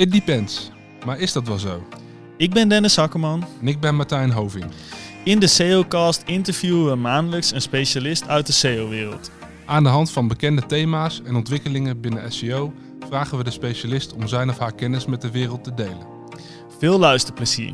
[0.00, 0.70] It depends.
[1.04, 1.86] Maar is dat wel zo?
[2.36, 3.44] Ik ben Dennis Hakkerman.
[3.60, 4.64] En ik ben Martijn Hoving.
[5.24, 9.30] In de SEOcast interviewen we maandelijks een specialist uit de SEO-wereld.
[9.66, 12.72] Aan de hand van bekende thema's en ontwikkelingen binnen SEO
[13.08, 16.06] vragen we de specialist om zijn of haar kennis met de wereld te delen.
[16.78, 17.72] Veel luisterplezier.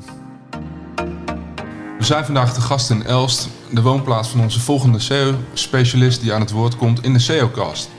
[1.98, 6.40] We zijn vandaag de gast in Elst, de woonplaats van onze volgende SEO-specialist die aan
[6.40, 7.90] het woord komt in de SEOcast.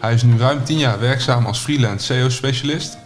[0.00, 2.99] Hij is nu ruim 10 jaar werkzaam als freelance SEO-specialist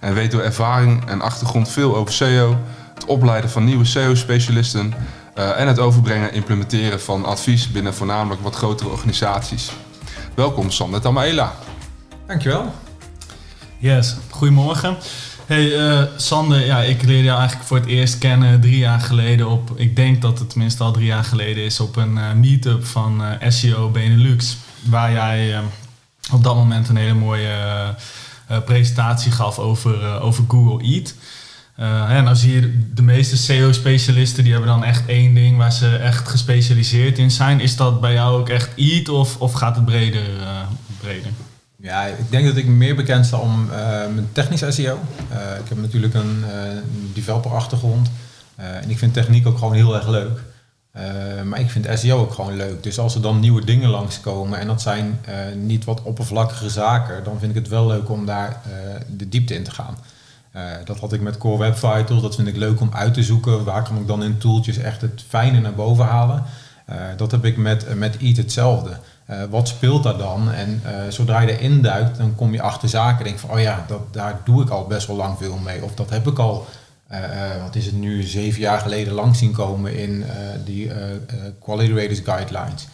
[0.00, 2.58] en weet door ervaring en achtergrond veel over SEO,
[2.94, 4.94] het opleiden van nieuwe SEO-specialisten
[5.38, 9.70] uh, en het overbrengen en implementeren van advies binnen voornamelijk wat grotere organisaties.
[10.34, 11.54] Welkom Sander Tamaela.
[12.26, 12.74] Dankjewel.
[13.78, 14.96] Yes, goedemorgen.
[15.46, 19.48] Hey uh, Sander, ja, ik leerde jou eigenlijk voor het eerst kennen drie jaar geleden
[19.48, 22.84] op, ik denk dat het tenminste al drie jaar geleden is, op een uh, meetup
[22.86, 24.56] van SEO Benelux.
[24.82, 25.60] Waar jij
[26.32, 27.54] op dat moment een hele mooie
[28.64, 31.14] presentatie gaf over, over Google Eat.
[31.80, 35.72] Uh, en dan zie je de meeste SEO-specialisten die hebben dan echt één ding waar
[35.72, 37.60] ze echt gespecialiseerd in zijn.
[37.60, 40.22] Is dat bij jou ook echt EAT of, of gaat het breder,
[41.00, 41.30] breder?
[41.76, 43.64] Ja, ik denk dat ik meer bekend sta om
[44.14, 44.98] mijn technisch SEO.
[45.62, 46.44] ik heb natuurlijk een
[47.14, 48.10] developer-achtergrond
[48.56, 50.40] en ik vind techniek ook gewoon heel erg leuk.
[51.44, 52.82] Maar ik vind SEO ook gewoon leuk.
[52.82, 55.20] Dus als er dan nieuwe dingen langskomen en dat zijn
[55.54, 58.60] niet wat oppervlakkige zaken, dan vind ik het wel leuk om daar
[59.16, 59.96] de diepte in te gaan.
[60.84, 62.22] Dat had ik met Core Web Vitals.
[62.22, 63.64] Dat vind ik leuk om uit te zoeken.
[63.64, 66.44] Waar kan ik dan in tooltjes echt het fijne naar boven halen?
[67.16, 68.90] Dat heb ik met, met Eat hetzelfde.
[69.50, 70.52] wat speelt daar dan?
[70.52, 73.24] En zodra je erin duikt, dan kom je achter zaken.
[73.24, 75.84] Denk van, oh ja, dat, daar doe ik al best wel lang veel mee.
[75.84, 76.66] Of dat heb ik al,
[77.62, 80.24] wat is het nu, zeven jaar geleden lang zien komen in
[80.64, 80.90] die
[81.60, 82.88] Quality Raters Guidelines.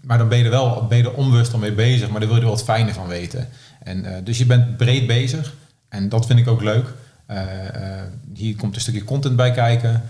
[0.00, 2.28] maar dan ben je er wel ben je er onbewust al mee bezig, maar daar
[2.28, 3.48] wil je er wat fijner van weten.
[3.82, 5.54] En, dus je bent breed bezig.
[5.88, 6.86] En dat vind ik ook leuk.
[8.34, 10.02] Hier komt een stukje content bij kijken.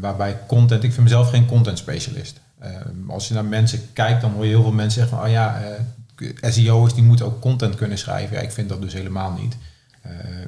[0.00, 2.40] Waarbij content, ik vind mezelf geen content specialist.
[3.08, 5.62] als je naar mensen kijkt, dan hoor je heel veel mensen zeggen van, oh ja,
[6.40, 8.36] SEO's die moeten ook content kunnen schrijven.
[8.36, 9.56] Ja, ik vind dat dus helemaal niet.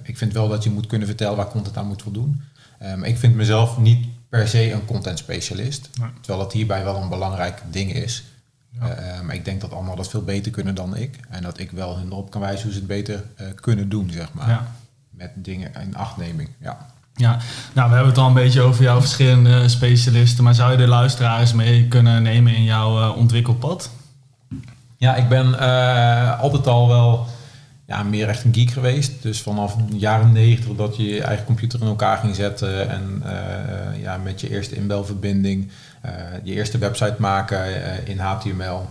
[0.03, 2.43] Ik vind wel dat je moet kunnen vertellen waar content aan moet voldoen.
[2.79, 5.91] maar ik vind mezelf niet per se een content specialist.
[6.21, 8.25] Terwijl dat hierbij wel een belangrijk ding is.
[8.81, 9.23] Ja.
[9.23, 11.21] maar ik denk dat anderen dat veel beter kunnen dan ik.
[11.29, 14.11] En dat ik wel hun erop kan wijzen hoe ze het beter uh, kunnen doen,
[14.11, 14.49] zeg maar.
[14.49, 14.67] Ja.
[15.11, 16.87] Met dingen in achtneming, ja.
[17.19, 17.39] Ja,
[17.75, 20.45] nou we hebben het al een beetje over jouw verschillende specialisten.
[20.45, 23.91] Maar zou je de luisteraars mee kunnen nemen in jouw uh, ontwikkelpad?
[24.97, 27.27] Ja, ik ben uh, altijd al wel
[27.89, 29.23] ja, meer echt een geek geweest.
[29.23, 32.91] Dus vanaf de jaren negentig dat je je eigen computer in elkaar ging zetten.
[32.91, 33.23] En
[34.01, 35.71] ja, met je eerste inbelverbinding
[36.07, 36.13] uh,
[36.43, 38.89] je eerste website maken uh, in HTML.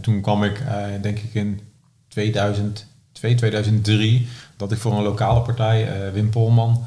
[0.00, 0.62] Toen kwam ik,
[1.02, 1.60] denk ik in
[2.08, 6.86] 2002, 2003, dat ik voor een lokale partij, Wim Polman,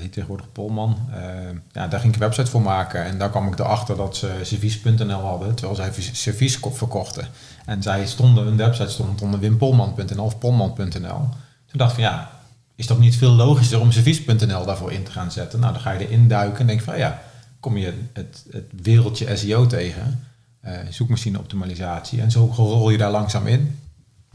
[0.00, 0.98] die tegenwoordig Polman,
[1.72, 3.04] ja, daar ging ik een website voor maken.
[3.04, 7.26] En daar kwam ik erachter dat ze servies.nl hadden, terwijl zij servies verkochten.
[7.64, 11.28] En zij stonden, een website stond onder wimpolman.nl of polman.nl.
[11.66, 12.30] Toen dacht ik van ja,
[12.74, 15.60] is dat niet veel logischer om servies.nl daarvoor in te gaan zetten?
[15.60, 17.22] Nou, dan ga je erin duiken en denk van ja,
[17.60, 20.24] kom je het, het wereldje SEO tegen,
[20.64, 22.20] uh, zoekmachine optimalisatie.
[22.20, 23.78] En zo rol je daar langzaam in.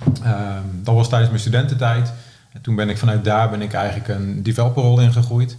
[0.08, 2.14] Um, dat was tijdens mijn studententijd.
[2.54, 5.58] En toen ben ik vanuit daar ben ik eigenlijk een developerrol ingegroeid.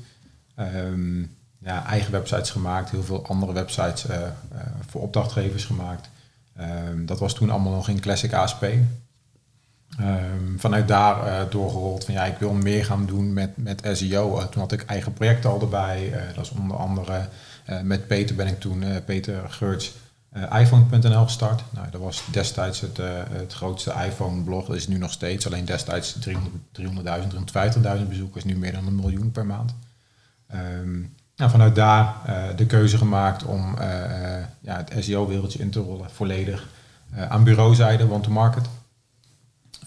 [0.59, 4.27] Um, ja, eigen websites gemaakt, heel veel andere websites uh, uh,
[4.89, 6.09] voor opdrachtgevers gemaakt.
[6.61, 8.63] Um, dat was toen allemaal nog in Classic ASP.
[8.63, 14.49] Um, vanuit daar uh, doorgerold van ja, ik wil meer gaan doen met, met SEO.
[14.49, 16.13] Toen had ik eigen projecten al erbij.
[16.35, 17.29] Dat is onder andere
[17.83, 19.95] met Peter ben ik toen, Peter Geurts,
[20.37, 21.63] uh, iPhone.nl gestart.
[21.71, 22.97] Nou, dat was destijds het,
[23.31, 24.67] het grootste iPhone-blog.
[24.67, 25.47] Dat is nu nog steeds.
[25.47, 26.41] Alleen destijds 300.000,
[27.99, 28.45] 350.000 bezoekers.
[28.45, 29.75] Nu meer dan een miljoen per maand.
[30.55, 32.15] Um, nou, vanuit daar
[32.57, 33.77] de keuze gemaakt om
[34.61, 36.11] ja, het SEO-wereldje in te rollen.
[36.11, 36.69] Volledig
[37.29, 38.67] aan bureauzijde, want-to-market.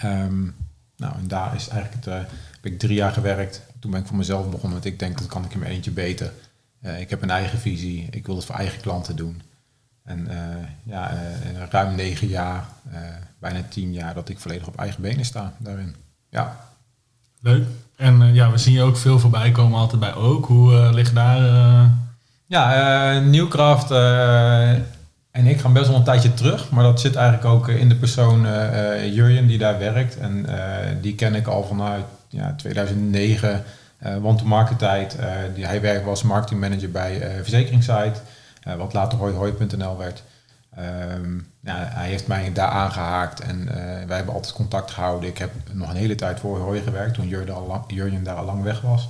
[0.04, 0.56] Um,
[0.98, 2.14] nou, en daar is eigenlijk het,
[2.56, 3.62] heb ik drie jaar gewerkt.
[3.80, 4.72] Toen ben ik voor mezelf begonnen.
[4.72, 6.34] Want ik denk, dat kan ik in mijn eentje beter.
[7.00, 8.08] Ik heb een eigen visie.
[8.12, 9.42] Ik wil het voor eigen klanten doen.
[10.08, 10.36] En uh,
[10.84, 11.20] ja, uh,
[11.70, 12.66] ruim negen jaar,
[13.40, 15.96] bijna tien jaar dat ik volledig op eigen benen sta daarin.
[16.30, 16.60] Ja.
[17.42, 17.66] Leuk.
[17.96, 20.46] En ja, we zien je ook veel voorbij komen altijd bij ook.
[20.46, 21.42] Hoe ligt daar?
[22.46, 23.92] Ja, Nieuwkraft
[25.32, 26.70] en ik gaan best wel een tijdje terug.
[26.70, 28.42] Maar dat zit eigenlijk ook in de persoon
[29.12, 30.18] Jurjen die daar werkt.
[30.18, 30.46] En
[31.02, 33.64] die ken ik al vanuit ja, 2009
[34.06, 38.20] uh, want de marketijd, uh, die, hij werkte als marketingmanager bij uh, Verzekeringssite,
[38.78, 40.24] wat later hooihoi.nl werd.
[40.76, 43.66] Ehm, ja, hij heeft mij daar aangehaakt en
[44.08, 45.30] wij hebben altijd contact gehouden.
[45.30, 48.82] Ik heb nog een hele tijd voor Hooi gewerkt toen Jurjen, daar al lang weg
[48.82, 49.10] was.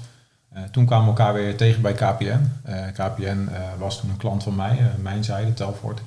[0.71, 2.51] toen kwamen we elkaar weer tegen bij KPN.
[2.93, 6.01] KPN was toen een klant van mij, mijn zijde, Telfort.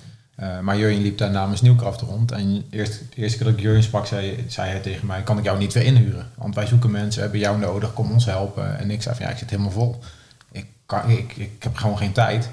[0.62, 2.32] Maar Jurjen liep daar namens Nieuwkracht rond.
[2.32, 5.23] En eerst, de eerste keer dat ik Jurjen sprak, zei, zei hij tegen mij...
[5.23, 6.26] kan ik jou niet weer inhuren?
[6.35, 8.79] Want wij zoeken mensen, hebben jou nodig, kom ons helpen.
[8.79, 9.99] En ik zei van ja, ik zit helemaal vol.
[10.53, 12.50] Ik, kan, ik, ik heb gewoon geen tijd.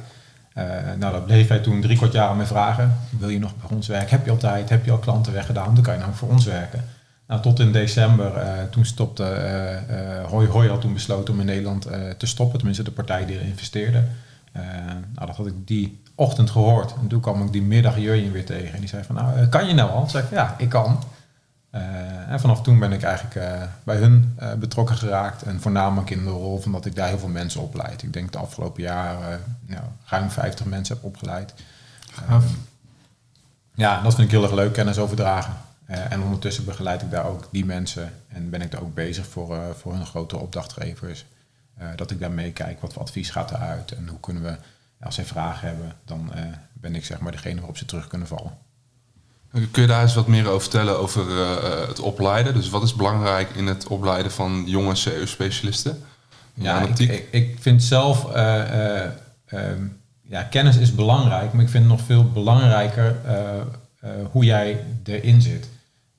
[0.58, 0.64] Uh,
[1.00, 2.98] nou, dat bleef hij toen drie kwart jaar aan me vragen.
[3.20, 4.10] Wil je nog bij ons werken?
[4.10, 4.70] Heb je al tijd?
[4.70, 5.74] Heb je al klanten weggedaan?
[5.76, 6.84] Dan kan je nou voor ons werken.
[7.28, 9.24] Nou, tot in december, uh, toen stopte
[9.90, 11.82] uh, Hoi Hoi had toen besloten om in Nederland
[12.18, 12.58] te stoppen.
[12.58, 14.04] Tenminste, de partij die er investeerde.
[15.14, 16.94] nou, dat had ik die ochtend gehoord.
[17.02, 18.74] En toen kwam ik die middag Jurjen weer tegen.
[18.74, 20.10] En die zei van, nou, eh, kan je nou al?
[20.10, 21.04] Zei ik, ja, ik kan.
[22.28, 25.42] En vanaf toen ben ik eigenlijk uh, bij hun uh, betrokken geraakt.
[25.42, 28.04] En voornamelijk in de rol van dat ik daar heel veel mensen opleid.
[28.04, 31.54] Ik denk de afgelopen jaren nou, ruim 50 mensen heb opgeleid.
[32.32, 32.44] Um,
[33.74, 35.54] ja, dat vind ik heel erg leuk, kennis overdragen.
[35.86, 38.14] en ondertussen begeleid ik daar ook die mensen.
[38.28, 41.26] En ben ik daar ook bezig voor, voor hun grotere opdrachtgevers.
[41.96, 44.58] dat ik daar meekijk, wat voor advies gaat eruit en hoe kunnen we
[45.00, 46.32] als zij vragen hebben, dan
[46.74, 48.67] ben ik zeg maar degene waarop ze terug kunnen vallen.
[49.52, 52.54] Kun je daar eens wat meer over vertellen over uh, het opleiden?
[52.54, 56.04] Dus wat is belangrijk in het opleiden van jonge CEO-specialisten?
[56.54, 59.02] Ja, ik, ik, ik, vind zelf, uh,
[59.54, 63.16] um, ja, kennis is belangrijk, maar ik vind het nog veel belangrijker
[64.32, 65.70] hoe jij erin zit.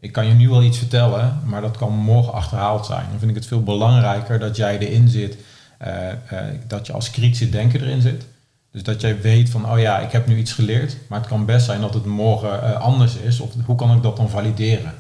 [0.00, 3.06] Ik kan je nu wel iets vertellen, maar dat kan morgen achterhaald zijn.
[3.10, 5.36] Dan vind ik het veel belangrijker dat jij erin zit,
[6.66, 8.24] dat je als kritische denker erin zit.
[8.72, 11.44] Dus dat jij weet van, oh ja, ik heb nu iets geleerd, maar het kan
[11.44, 13.40] best zijn dat het morgen uh, anders is.
[13.40, 14.92] Of hoe kan ik dat dan valideren?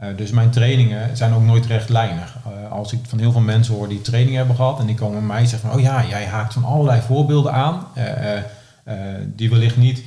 [0.00, 2.36] Uh, dus mijn trainingen zijn ook nooit rechtlijnig.
[2.46, 5.18] Uh, als ik van heel veel mensen hoor die training hebben gehad en die komen
[5.18, 7.86] bij mij zeggen van, oh ja, jij haakt van allerlei voorbeelden aan,
[9.26, 10.02] die wellicht niet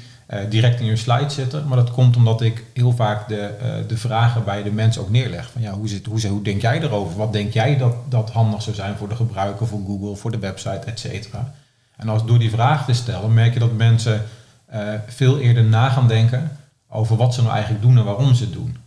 [0.49, 1.67] direct in je slide zitten.
[1.67, 3.49] Maar dat komt omdat ik heel vaak de,
[3.87, 5.51] de vragen bij de mensen ook neerleg.
[5.51, 7.17] Van ja, hoe, zit, hoe, hoe denk jij erover?
[7.17, 10.39] Wat denk jij dat, dat handig zou zijn voor de gebruiker, voor Google, voor de
[10.39, 11.53] website, et cetera?
[11.95, 14.25] En als door die vraag te stellen, merk je dat mensen
[14.73, 16.51] uh, veel eerder na gaan denken
[16.89, 18.77] over wat ze nou eigenlijk doen en waarom ze het doen.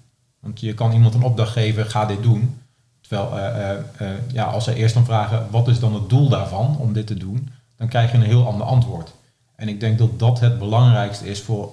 [0.41, 2.61] Want je kan iemand een opdracht geven, ga dit doen.
[3.00, 3.70] Terwijl uh,
[4.00, 7.06] uh, ja, als ze eerst dan vragen, wat is dan het doel daarvan om dit
[7.06, 9.14] te doen, dan krijg je een heel ander antwoord.
[9.56, 11.73] En ik denk dat dat het belangrijkste is voor,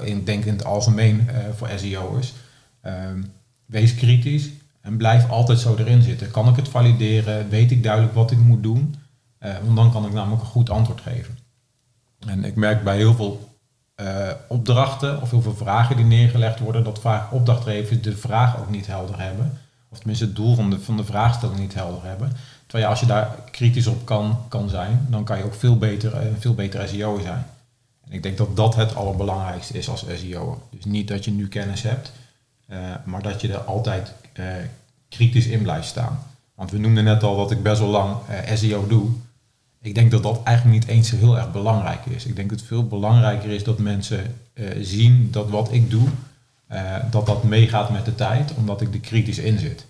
[0.00, 2.32] ik denk in het algemeen voor SEO'ers.
[2.80, 3.22] Ehm,
[3.66, 6.30] wees kritisch en blijf altijd zo erin zitten.
[6.30, 7.48] Kan ik het valideren?
[7.48, 8.94] Weet ik duidelijk wat ik moet doen?
[9.40, 11.38] Uh, want dan kan ik namelijk een goed antwoord geven.
[12.26, 13.56] En ik merk bij heel veel
[13.96, 18.70] uh, opdrachten of heel veel vragen die neergelegd worden, dat vaak opdrachtgevers de vraag ook
[18.70, 19.58] niet helder hebben.
[19.88, 22.32] Of tenminste het doel van de, van de vraagstelling niet helder hebben.
[22.66, 26.12] Terwijl als je daar kritisch op kan, kan zijn, dan kan je ook veel beter,
[26.12, 27.46] uh, veel beter SEO zijn.
[28.04, 30.62] En ik denk dat dat het allerbelangrijkste is als SEO.
[30.70, 32.12] Dus niet dat je nu kennis hebt,
[33.04, 34.12] maar dat je er altijd
[35.08, 36.18] kritisch in blijft staan.
[36.54, 38.16] Want we noemden net al dat ik best wel lang
[38.54, 39.08] SEO doe.
[39.86, 42.24] Ik denk dat dat eigenlijk niet eens zo heel erg belangrijk is.
[42.24, 46.08] Ik denk dat het veel belangrijker is dat mensen uh, zien dat wat ik doe,
[46.72, 49.86] uh, dat dat meegaat met de tijd, omdat ik er kritisch in zit.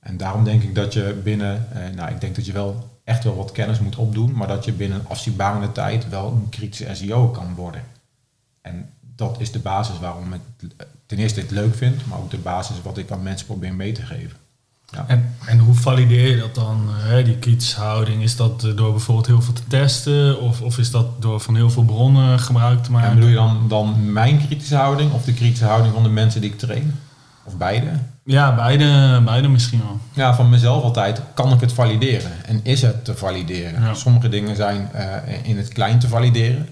[0.00, 3.24] En daarom denk ik dat je binnen, uh, nou ik denk dat je wel echt
[3.24, 7.28] wel wat kennis moet opdoen, maar dat je binnen afzienbare tijd wel een kritische SEO
[7.28, 7.82] kan worden.
[8.60, 10.40] En dat is de basis waarom ik
[11.06, 13.92] ten eerste het leuk vind, maar ook de basis wat ik aan mensen probeer mee
[13.92, 14.36] te geven.
[14.92, 15.04] Ja.
[15.06, 18.22] En, en hoe valideer je dat dan, hè, die kritische houding?
[18.22, 21.56] Is dat eh, door bijvoorbeeld heel veel te testen of, of is dat door van
[21.56, 23.08] heel veel bronnen gebruik te maken?
[23.08, 26.40] En bedoel je dan, dan mijn kritische houding of de kritische houding van de mensen
[26.40, 26.98] die ik train?
[27.44, 27.86] Of beide?
[28.24, 29.98] Ja, beide, beide misschien wel.
[30.12, 33.96] Ja, van mezelf altijd kan ik het valideren en is het te valideren.
[33.96, 35.00] Sommige dingen zijn uh,
[35.42, 36.68] in het klein te valideren.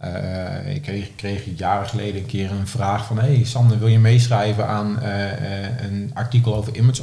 [0.00, 3.18] Uh, ik kreeg, kreeg, jaren geleden een keer een vraag van...
[3.18, 7.02] hey Sander, wil je meeschrijven aan uh, een artikel over image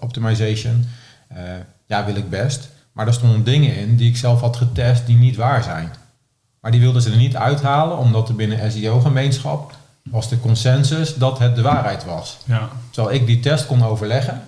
[0.00, 0.84] optimization?
[1.86, 2.68] ja, wil ik best.
[2.92, 5.90] Maar er stonden dingen in die ik zelf had getest die niet waar zijn.
[6.60, 11.38] Maar die wilden ze er niet uithalen, omdat er binnen SEO-gemeenschap was de consensus dat
[11.38, 12.38] het de waarheid was.
[12.44, 12.68] Ja.
[12.90, 14.42] Terwijl ik die test kon overleggen.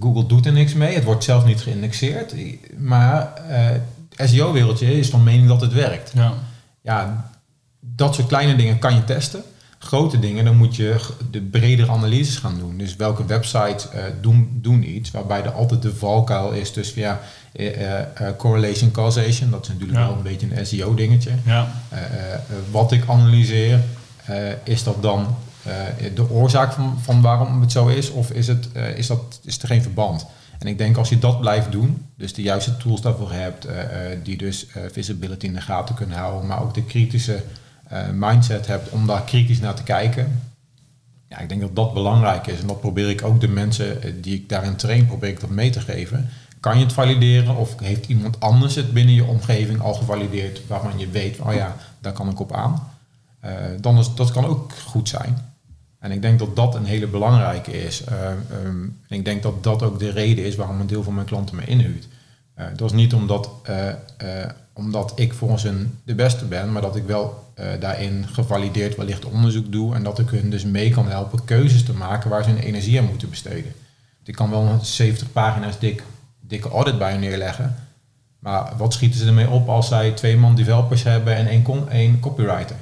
[0.00, 2.34] Google doet er niks mee, het wordt zelf niet geïndexeerd.
[2.78, 3.32] Maar
[4.16, 6.12] SEO-wereldje is van mening dat het werkt.
[6.14, 6.32] Ja.
[6.82, 7.30] ja,
[7.80, 9.42] dat soort kleine dingen kan je testen.
[9.78, 11.00] Grote dingen, dan moet je
[11.30, 12.78] de bredere analyses gaan doen.
[12.78, 17.20] Dus welke websites uh, doen, doen iets, waarbij er altijd de valkuil is tussen ja,
[17.56, 18.00] uh,
[18.36, 21.30] correlation causation, dat is natuurlijk wel een beetje een SEO-dingetje.
[21.44, 21.68] Ja.
[22.70, 23.80] wat ik analyseer,
[24.64, 25.36] is dat dan
[26.14, 29.68] de oorzaak van, van waarom het zo is, of is, het, is, dat, is er
[29.68, 30.26] geen verband?
[30.62, 33.72] En ik denk als je dat blijft doen, dus de juiste tools daarvoor hebt, uh,
[34.22, 37.42] die dus uh, visibility in de gaten kunnen houden, maar ook de kritische
[38.12, 40.42] mindset hebt om daar kritisch naar te kijken.
[41.28, 42.60] Ja, ik denk dat dat belangrijk is.
[42.60, 45.70] En dat probeer ik ook de mensen die ik daarin train, probeer ik dat mee
[45.70, 46.28] te geven.
[46.60, 50.98] Kan je het valideren of heeft iemand anders het binnen je omgeving al gevalideerd waarvan
[50.98, 52.88] je weet, oh ja, daar kan ik op aan.
[53.80, 55.51] dan is, dat kan ook goed zijn.
[56.02, 58.02] En ik denk dat dat een hele belangrijke is.
[58.10, 61.26] Uh, um, ik denk dat dat ook de reden is waarom een deel van mijn
[61.26, 62.08] klanten me inhuurt.
[62.58, 63.88] Uh, dat is niet omdat, uh,
[64.72, 67.40] omdat ik volgens hun de beste ben, maar dat ik wel
[67.80, 71.92] daarin gevalideerd wellicht onderzoek doe en dat ik hun dus mee kan helpen keuzes te
[71.92, 73.72] maken waar ze hun energie aan moeten besteden.
[74.24, 76.02] Ik kan wel 70 pagina's dik,
[76.40, 77.74] dikke audit bij neerleggen,
[78.38, 82.20] maar wat schieten ze ermee op als zij twee man developers hebben en één, één
[82.20, 82.76] copywriter?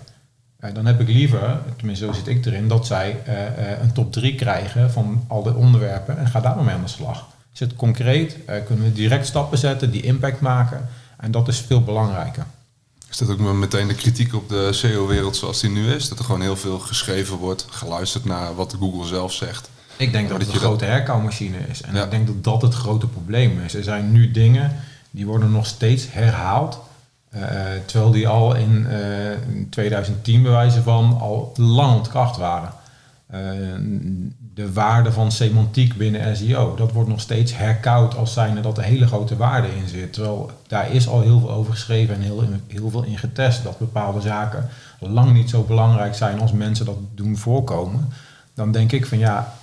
[0.64, 3.93] Uh, dan heb ik liever, tenminste zo zit ik erin, dat zij uh, uh, een
[3.93, 7.26] top 3 krijgen van al de onderwerpen en ga daar maar mee aan de slag.
[7.52, 8.37] Is het concreet?
[8.67, 10.88] kunnen we direct stappen zetten die impact maken?
[11.17, 12.47] En dat is veel belangrijker.
[13.11, 16.09] Is dat ook meteen de kritiek op de SEO-wereld zoals die nu is?
[16.09, 19.71] Dat er gewoon heel veel geschreven wordt, geluisterd naar wat Google zelf zegt?
[19.97, 21.83] Ik denk dat, dat het een grote herkauwmachine is.
[21.83, 23.75] En ik denk dat dat het grote probleem is.
[23.75, 24.76] Er zijn nu dingen
[25.11, 26.79] die worden nog steeds herhaald
[27.87, 32.71] terwijl die al in, uh, in 2010 bewijzen van al lang ontkracht waren.
[33.35, 33.41] Uh,
[34.55, 38.85] de waarde van semantiek binnen SEO, dat wordt nog steeds herkoud als zijnde dat er
[38.85, 40.13] hele grote waarde in zit.
[40.13, 43.79] Terwijl daar is al heel veel over geschreven en heel, heel veel in getest dat
[43.79, 44.69] bepaalde zaken
[45.01, 48.09] lang niet zo belangrijk zijn als mensen dat doen voorkomen.
[48.55, 49.55] Dan denk ik van ja,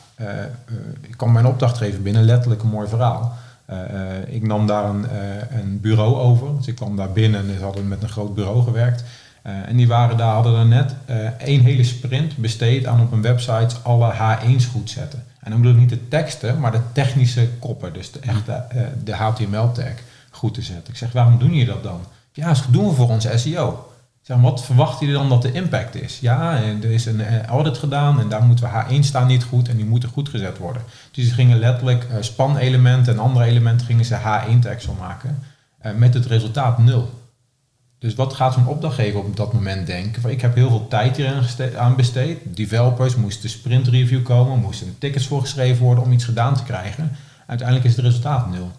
[1.02, 3.38] ik kan mijn opdrachtgever binnen letterlijk een mooi verhaal.
[3.72, 6.58] Uh, ik nam daar een, uh, een, bureau over.
[6.58, 9.04] Dus ik kwam daar binnen en ze hadden met een groot bureau gewerkt.
[9.42, 10.96] En die waren daar, hadden er net
[11.38, 15.24] één hele sprint besteed aan op een website alle H1's goed zetten.
[15.40, 17.94] En dan bedoel ik niet de teksten, maar de technische koppen.
[17.94, 18.64] Dus de echte
[19.04, 19.94] de HTML-tag
[20.30, 20.94] goed te zetten.
[20.94, 22.00] Ik zeg, waarom doen jullie dat dan?
[22.32, 23.90] Ja, dat doen we voor onze SEO.
[24.28, 26.20] Zeg, wat verwacht je dan dat de impact is?
[26.20, 29.76] Ja, er is een audit gedaan en daar moeten we H1 staan niet goed en
[29.76, 30.82] die moeten goed gezet worden.
[31.12, 35.44] Dus ze gingen letterlijk uh, spanelementen en andere elementen gingen ze H1-tags van maken.
[35.96, 37.10] Met het resultaat nul.
[38.00, 40.22] Dus wat gaat zo'n opdrachtgever op dat moment denken?
[40.22, 42.40] Van, ik heb heel veel tijd hier aan besteed.
[42.44, 47.12] Developers moesten sprint review komen, moesten tickets voorgeschreven worden om iets gedaan te krijgen.
[47.46, 48.72] Uiteindelijk is het resultaat nul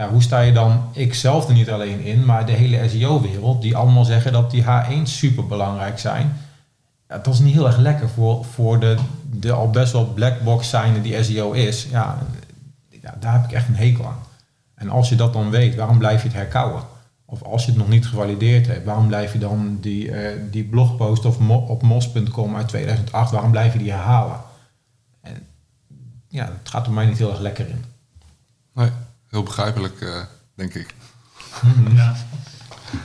[0.00, 3.62] ja, hoe sta je dan, ik zelf er niet alleen in, maar de hele SEO-wereld,
[3.62, 6.36] die allemaal zeggen dat die H1 super belangrijk zijn.
[7.08, 8.96] Ja, dat is niet heel erg lekker voor, voor de,
[9.30, 11.86] de al best wel blackbox zijnde die SEO is.
[11.90, 12.18] Ja,
[13.18, 14.18] daar heb ik echt een hekel aan.
[14.74, 16.82] En als je dat dan weet, waarom blijf je het herkouwen?
[17.24, 20.64] Of als je het nog niet gevalideerd hebt, waarom blijf je dan die, uh, die
[20.64, 24.40] blogpost of op mos.com uit 2008, waarom blijf je die herhalen?
[25.20, 25.46] En
[26.28, 27.84] ja, het gaat er mij niet heel erg lekker in.
[29.30, 30.22] Heel begrijpelijk, uh,
[30.54, 30.94] denk ik.
[31.94, 32.16] Ja.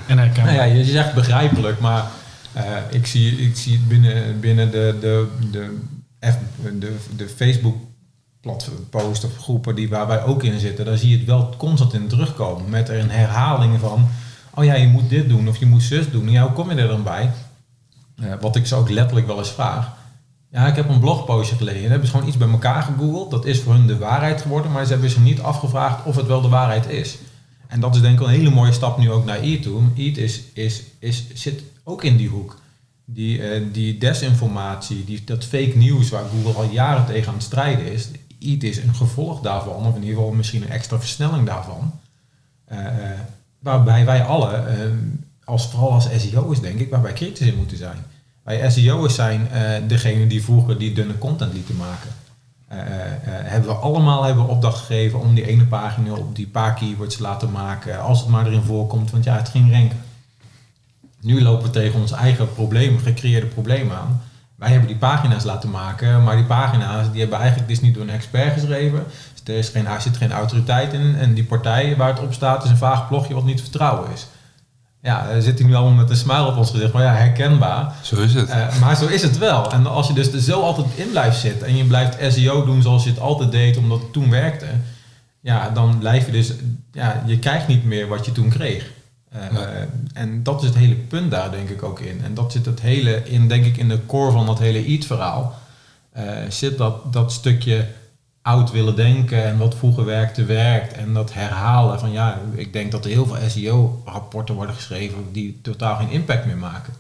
[0.07, 0.43] En hij kan.
[0.43, 2.11] Nou ja, je zegt begrijpelijk, maar
[2.57, 5.77] uh, ik, zie, ik zie het binnen, binnen de, de, de,
[6.19, 6.37] F,
[6.79, 7.77] de, de Facebook
[8.89, 11.93] post of groepen die waar wij ook in zitten, daar zie je het wel constant
[11.93, 12.69] in terugkomen.
[12.69, 14.09] Met er een herhaling van,
[14.53, 16.29] oh ja, je moet dit doen of je moet zus doen.
[16.29, 17.31] Ja, hoe kom je er dan bij?
[18.15, 19.91] Uh, wat ik zo ook letterlijk wel eens vraag.
[20.55, 21.81] Ja, ik heb een blogpostje gelezen.
[21.81, 23.31] Dan hebben ze gewoon iets bij elkaar gegoogeld.
[23.31, 26.25] Dat is voor hun de waarheid geworden, maar ze hebben zich niet afgevraagd of het
[26.25, 27.17] wel de waarheid is.
[27.67, 29.81] En dat is denk ik een hele mooie stap nu ook naar EAT toe.
[29.97, 32.59] EAT is, is, is, zit ook in die hoek.
[33.05, 37.43] Die, uh, die desinformatie, die, dat fake news waar Google al jaren tegen aan het
[37.43, 38.09] strijden is.
[38.39, 41.99] EAT is een gevolg daarvan, of in ieder geval misschien een extra versnelling daarvan.
[42.71, 42.79] Uh,
[43.59, 44.63] waarbij wij alle,
[45.43, 47.97] als, vooral als SEO's denk ik, waarbij kritisch in moeten zijn.
[48.45, 52.09] Wij SEO'ers zijn uh, degene die vroeger die dunne content lieten maken.
[52.71, 52.77] Uh,
[53.27, 57.21] hebben we allemaal hebben opdracht gegeven om die ene pagina op die paar keywords te
[57.21, 58.01] laten maken.
[58.01, 59.97] Als het maar erin voorkomt, want ja, het ging renken.
[61.21, 64.21] Nu lopen we tegen ons eigen probleem, gecreëerde probleem aan.
[64.55, 68.03] Wij hebben die pagina's laten maken, maar die pagina's die hebben eigenlijk dus niet door
[68.03, 69.03] een expert geschreven.
[69.33, 72.33] Dus er, is geen, er zit geen autoriteit in en die partij waar het op
[72.33, 74.27] staat is een vaag blogje wat niet vertrouwen is.
[75.05, 77.93] Ja, zit hij nu allemaal met een smile op ons gezicht, maar ja, herkenbaar.
[78.01, 78.49] Zo is het.
[78.49, 79.71] Uh, maar zo is het wel.
[79.71, 82.81] En als je dus er zo altijd in blijft zitten en je blijft SEO doen
[82.81, 84.65] zoals je het altijd deed, omdat het toen werkte,
[85.39, 86.53] ja, dan blijf je dus,
[86.91, 88.91] ja, je krijgt niet meer wat je toen kreeg.
[89.33, 89.39] Uh,
[90.13, 92.21] en dat is het hele punt daar denk ik ook in.
[92.23, 95.59] En dat zit het hele in, denk ik, in de core van dat hele EAT-verhaal.
[96.17, 97.87] Uh, zit dat, dat stukje
[98.45, 100.93] oud willen denken en wat vroeger werkte, werkt.
[100.93, 105.59] En dat herhalen van ja, ik denk dat er heel veel SEO-rapporten worden geschreven die
[105.61, 106.93] totaal geen impact meer maken.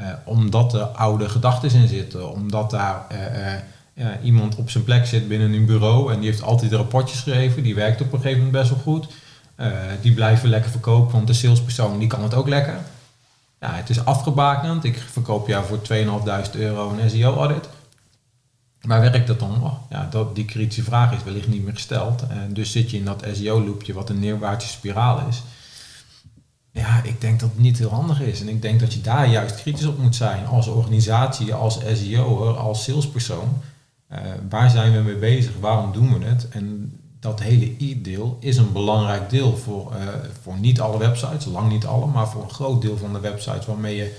[0.00, 5.06] Uh, omdat er oude gedachten in zitten, omdat daar uh, uh, iemand op zijn plek
[5.06, 8.44] zit binnen een bureau en die heeft altijd rapportjes geschreven, die werkt op een gegeven
[8.44, 9.06] moment best wel goed.
[10.00, 12.78] die blijven lekker verkopen, want de salespersoon die kan het ook lekker.
[13.60, 14.84] Ja, het is afgebakend.
[14.84, 17.68] Ik verkoop jou voor 2.500 euro een SEO-audit.
[18.84, 19.78] Maar werkt dat dan nog?
[19.90, 22.26] Ja, dat, die kritische vraag is wellicht niet meer gesteld.
[22.26, 25.42] En dus zit je in dat SEO-loopje wat een neerwaartse spiraal is.
[26.70, 28.40] Ja, ik denk dat het niet heel handig is.
[28.40, 32.56] En ik denk dat je daar juist kritisch op moet zijn als organisatie, als SEO'er,
[32.56, 33.48] als salespersoon.
[34.12, 35.52] Uh, waar zijn we mee bezig?
[35.60, 36.48] Waarom doen we het?
[36.48, 40.08] En dat hele e-deel is een belangrijk deel voor, uh,
[40.42, 43.66] voor niet alle websites, lang niet alle, maar voor een groot deel van de websites
[43.66, 44.16] waarmee je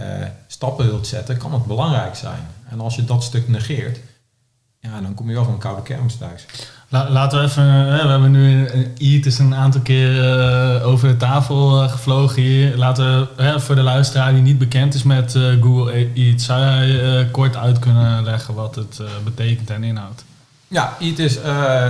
[0.00, 2.46] uh, stappen wilt zetten, kan het belangrijk zijn.
[2.70, 3.98] En als je dat stuk negeert,
[4.80, 6.46] ja, dan kom je wel van een koude kermis thuis.
[6.88, 7.64] laten we even,
[8.04, 8.66] we hebben nu
[8.98, 12.76] EAT is een aantal keer uh, over de tafel uh, gevlogen hier.
[12.76, 17.56] Laten we voor de luisteraar die niet bekend is met Google EAT, zou jij kort
[17.56, 20.24] uit kunnen leggen wat het betekent en inhoudt?
[20.68, 21.36] Ja, EAT is,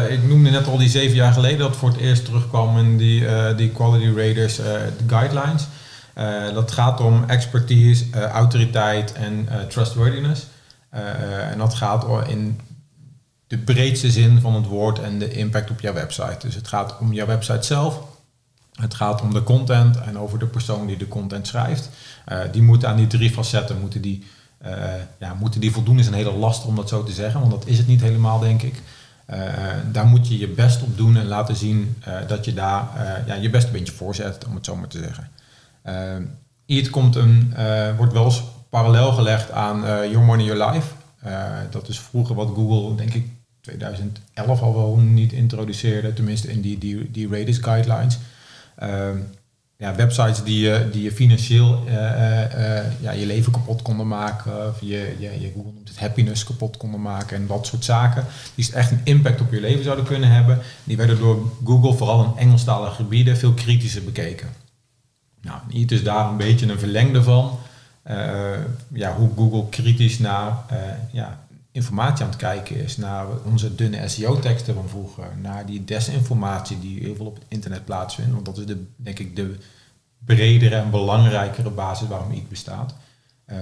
[0.09, 3.25] ik noemde net al die zeven jaar geleden dat voor het eerst terugkwam in die,
[3.57, 4.61] die Quality Raiders
[5.07, 5.67] guidelines.
[6.55, 10.47] dat gaat om expertise, autoriteit en trustworthiness.
[11.51, 12.61] En dat gaat in
[13.47, 16.39] de breedste zin van het woord en de impact op jouw website.
[16.39, 18.01] Dus het gaat om jouw website zelf.
[18.73, 21.89] Het gaat om de content en over de persoon die de content schrijft.
[22.29, 24.25] Uh, die moeten aan die drie facetten moeten die,
[24.67, 24.71] uh,
[25.19, 25.99] ja, moeten die voldoen.
[25.99, 28.39] Is een hele last om dat zo te zeggen, want dat is het niet helemaal,
[28.39, 28.83] denk ik.
[29.93, 32.89] Daar moet je je best op doen en laten zien dat je daar
[33.27, 35.31] ja, je best een beetje voor zet, om het zo maar te zeggen.
[36.67, 37.55] Uh, komt een,
[37.97, 39.81] wordt wel eens parallel gelegd aan
[40.11, 40.93] Your Money, Your Life.
[41.71, 43.27] dat is vroeger wat Google, denk ik,
[43.61, 48.19] 2011 al wel niet introduceerde, tenminste in die, die, die Radis guidelines.
[48.77, 49.19] Ehm,
[49.79, 54.69] ja, websites die je, die je financieel uh, uh, ja, je leven kapot konden maken,
[54.69, 58.25] of je, je, je Google noemt het happiness kapot konden maken en dat soort zaken,
[58.55, 62.25] die echt een impact op je leven zouden kunnen hebben, die werden door Google, vooral
[62.25, 64.49] in Engelstalige gebieden, veel kritischer bekeken.
[65.43, 67.59] Nou, hier is daar een beetje een verlengde van.
[68.93, 70.57] Ja, hoe Google kritisch naar
[71.13, 71.47] ja,
[71.77, 77.01] informatie aan het kijken is naar onze dunne SEO-teksten van vroeger, naar die desinformatie die
[77.01, 79.57] heel veel op het internet plaatsvindt, want dat is de, denk ik de
[80.25, 82.95] bredere en belangrijkere basis waarom iets bestaat.
[83.47, 83.57] Uh,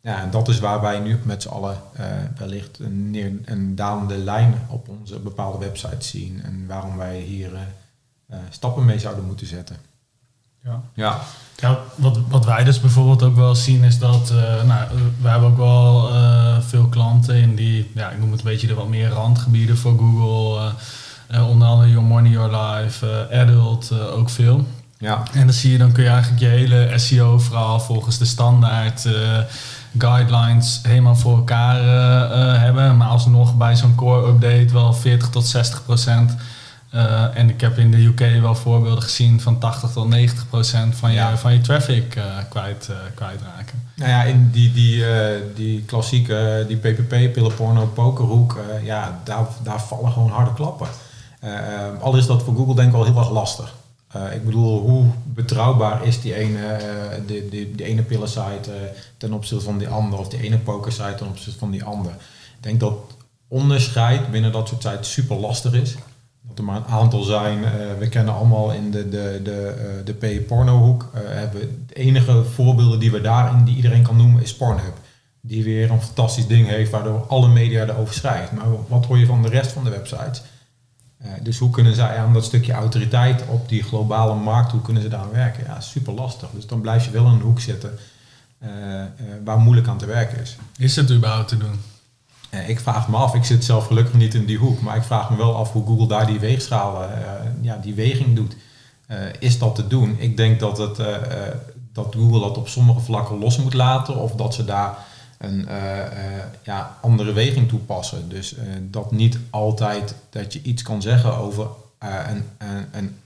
[0.00, 3.74] ja, en dat is waar wij nu met z'n allen uh, wellicht een, neer, een
[3.74, 9.24] dalende lijn op onze bepaalde websites zien en waarom wij hier uh, stappen mee zouden
[9.24, 9.76] moeten zetten.
[10.64, 10.82] Ja.
[10.94, 11.20] ja.
[11.62, 14.86] Ja, wat, wat wij dus bijvoorbeeld ook wel zien is dat, uh, nou,
[15.20, 18.66] we hebben ook wel uh, veel klanten in die, ja, ik noem het een beetje
[18.66, 20.72] de wat meer randgebieden voor Google.
[21.30, 24.66] Uh, onder andere Your Money, Your Life, Adult ook veel.
[24.98, 25.22] Ja.
[25.32, 29.08] En dan zie je, dan kun je eigenlijk je hele SEO-verhaal volgens de standaard
[29.98, 31.80] guidelines helemaal voor elkaar
[32.60, 32.96] hebben.
[32.96, 36.36] Maar alsnog bij zo'n core update wel 40 tot 60 procent
[36.94, 40.94] uh, en ik heb in de UK wel voorbeelden gezien van 80 tot 90 procent
[40.94, 43.82] van, je, van je traffic uh, kwijt, uh, kwijtraken.
[43.96, 45.04] Nou ja, in die, die,
[45.54, 50.86] die klassieke, die PPP, pillenporno, pokerhoek, ja, daar, daar vallen gewoon harde klappen.
[52.00, 53.74] al is dat voor Google denk ik wel heel erg lastig.
[54.32, 56.78] ik bedoel, hoe betrouwbaar is die ene,
[57.26, 61.26] die, die, die ene pillensite ten opzichte van die andere, of die ene pokersite ten
[61.26, 62.14] opzichte van die andere.
[62.56, 62.94] Ik denk dat
[63.48, 65.96] onderscheid binnen dat soort sites super lastig is
[66.54, 67.64] dat er maar een aantal zijn.
[67.64, 71.10] Eh, we kennen allemaal in de, de, de, uh, de P-pornohoek.
[71.14, 71.20] Uh,
[71.52, 74.96] de enige voorbeelden die we daarin, die iedereen kan noemen, is Pornhub.
[75.40, 78.52] Die weer een fantastisch ding heeft waardoor alle media erover schrijft.
[78.52, 80.42] Maar wat hoor je van de rest van de websites?
[81.42, 85.08] dus hoe kunnen zij aan dat stukje autoriteit op die globale markt, hoe kunnen ze
[85.08, 85.64] daar aan werken?
[85.64, 86.48] Ja, super lastig.
[86.54, 87.98] Dus dan blijf je wel in een hoek zitten
[89.44, 90.56] waar moeilijk aan te werken is.
[90.78, 91.80] Is het überhaupt te doen?
[92.54, 95.02] Uh, ik vraag me af, ik zit zelf gelukkig niet in die hoek, maar ik
[95.02, 97.10] vraag me wel af hoe Google daar die weegschaal, uh,
[97.60, 98.56] ja, die weging doet.
[99.38, 100.16] Is dat te doen?
[100.18, 100.96] Ik denk dat, het,
[101.92, 104.98] dat Google dat op sommige vlakken los moet laten of dat ze daar
[105.38, 105.68] een
[106.62, 108.28] ja, andere weging toepassen.
[108.28, 108.54] Dus
[108.90, 111.66] dat niet altijd dat je iets kan zeggen over
[111.98, 113.16] een, een, een,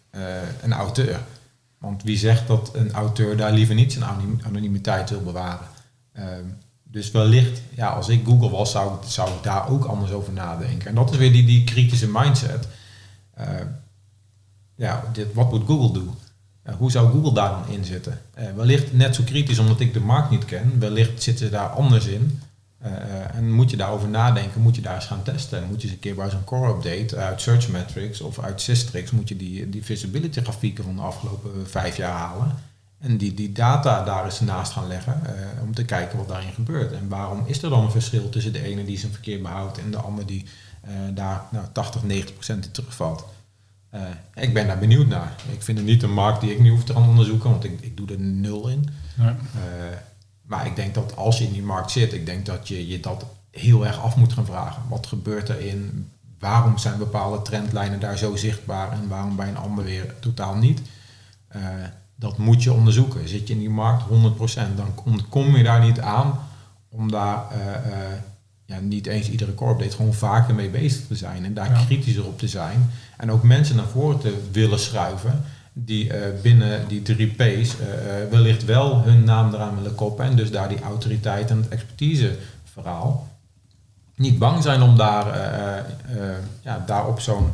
[0.63, 1.21] een auteur.
[1.79, 5.67] Want wie zegt dat een auteur daar liever niet zijn anonimiteit wil bewaren?
[6.97, 10.89] Dus wellicht, ja, als ik Google was, zou, zou ik daar ook anders over nadenken.
[10.89, 12.69] En dat is weer die, die kritische mindset.
[13.41, 13.47] Uh,
[14.75, 16.11] ja, dit, wat moet Google doen?
[16.67, 18.21] Uh, hoe zou Google daar dan in zitten?
[18.39, 20.79] Uh, wellicht net zo kritisch omdat ik de markt niet ken.
[20.79, 22.41] Wellicht zitten ze daar anders in.
[23.33, 25.67] en moet je daarover nadenken, moet je daar eens gaan testen.
[25.69, 29.11] Moet je eens een keer bij zo'n core update uit Search Metrics of uit Systrix,
[29.11, 32.55] moet je die, die visibility grafieken van de afgelopen vijf jaar halen.
[32.99, 36.53] En die, die data daar eens naast gaan leggen uh, om te kijken wat daarin
[36.53, 36.93] gebeurt.
[36.93, 39.91] En waarom is er dan een verschil tussen de ene die zijn verkeer behoudt en
[39.91, 40.47] de andere die
[40.85, 43.25] uh, daar nou, 80, 90 procent in terugvalt.
[44.35, 45.35] ik ben daar benieuwd naar.
[45.53, 47.81] Ik vind het niet een markt die ik nu hoef te gaan onderzoeken, want ik,
[47.81, 48.89] ik doe er nul in.
[50.43, 53.01] Maar ik denk dat als je in die markt zit, ik denk dat je je
[53.01, 54.83] dat heel erg af moet gaan vragen.
[54.89, 56.11] Wat gebeurt er in?
[56.39, 60.81] Waarom zijn bepaalde trendlijnen daar zo zichtbaar en waarom bij een ander weer totaal niet?
[62.17, 63.29] Dat moet je onderzoeken.
[63.29, 64.09] Zit je in die markt 100%,
[64.77, 66.39] dan kom je daar niet aan
[66.89, 67.97] om daar uh, uh,
[68.65, 72.27] ja, niet eens iedere core update gewoon vaker mee bezig te zijn en daar kritischer
[72.27, 72.91] op te zijn.
[73.17, 77.77] En ook mensen naar voren te willen schuiven die uh, binnen die drie P's
[78.31, 82.37] wellicht wel hun naam eraan willen koppen en dus daar die autoriteit en het expertise
[82.73, 83.29] verhaal
[84.15, 85.27] niet bang zijn om daar,
[86.63, 87.53] ja, daar op zo'n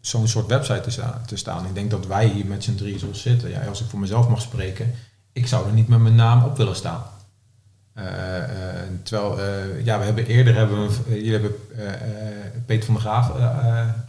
[0.00, 1.66] zo'n soort website te, te, staan.
[1.66, 3.50] Ik denk dat wij hier met z'n drie zo zitten.
[3.50, 4.94] Ja, als ik voor mezelf mag spreken,
[5.32, 7.02] ik zou er niet met mijn naam op willen staan.
[7.98, 8.42] Uh, uh,
[9.02, 11.54] terwijl, uh, ja, we hebben eerder hebben we, jullie hebben
[12.66, 13.32] Peter van der Graaf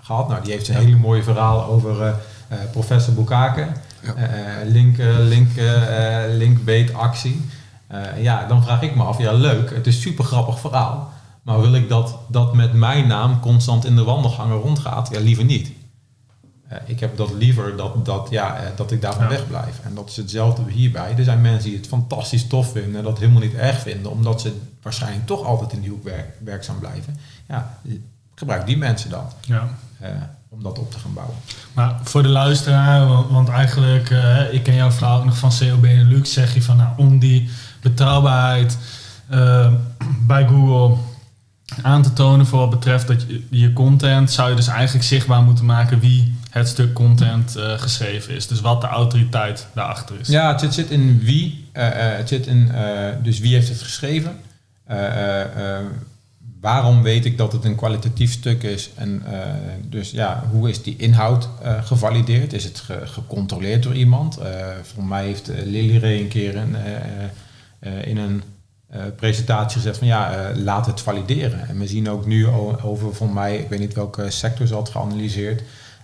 [0.01, 0.27] gehad.
[0.27, 2.15] Nou, die heeft een hele mooie verhaal over
[2.71, 3.75] professor Boekaken.
[4.01, 4.15] Ja.
[4.65, 5.49] link, link,
[6.27, 7.41] linkbait actie.
[8.17, 11.11] ja, dan vraag ik me af, ja leuk, het is een super grappig verhaal.
[11.41, 15.09] Maar wil ik dat dat met mijn naam constant in de wandelgangen rondgaat?
[15.11, 15.71] Ja, liever niet.
[16.71, 19.29] Uh, ik heb dat liever dat, dat, ja, uh, dat ik daarvan ja.
[19.29, 19.79] wegblijf.
[19.83, 21.15] En dat is hetzelfde hierbij.
[21.17, 24.41] Er zijn mensen die het fantastisch tof vinden en dat helemaal niet erg vinden, omdat
[24.41, 27.17] ze waarschijnlijk toch altijd in die hoek werk, werkzaam blijven.
[27.47, 27.77] Ja,
[28.35, 29.25] gebruik die mensen dan.
[29.41, 29.69] Ja.
[30.01, 30.07] Uh,
[30.49, 31.35] om dat op te gaan bouwen.
[31.73, 34.09] Maar voor de luisteraar, want, want eigenlijk,
[34.51, 37.49] ik ken jouw vrouw ook nog van COB Lux, zeg je van nou, om die
[37.81, 38.77] betrouwbaarheid
[40.27, 40.97] bij Google
[41.81, 45.41] aan te tonen voor wat betreft dat je, je content, zou je dus eigenlijk zichtbaar
[45.41, 48.47] moeten maken wie het stuk content uh, geschreven is.
[48.47, 50.27] Dus wat de autoriteit daarachter is.
[50.27, 51.67] Ja, het zit in wie.
[51.73, 52.71] Uh, uh, het zit in
[53.23, 54.37] dus wie heeft het geschreven.
[56.61, 58.89] waarom weet ik dat het een kwalitatief stuk is?
[58.95, 59.23] En
[59.89, 61.49] dus ja, hoe is die inhoud
[61.83, 62.53] gevalideerd?
[62.53, 64.37] Is het ge gecontroleerd door iemand?
[64.81, 66.55] voor mij heeft Lily Ray een keer
[68.01, 68.43] in een
[68.95, 71.67] uh, presentatie gezegd van ja, uh, laat het valideren.
[71.67, 72.47] En we zien ook nu
[72.83, 75.63] over, van mij, ik weet niet welke sector ze had geanalyseerd,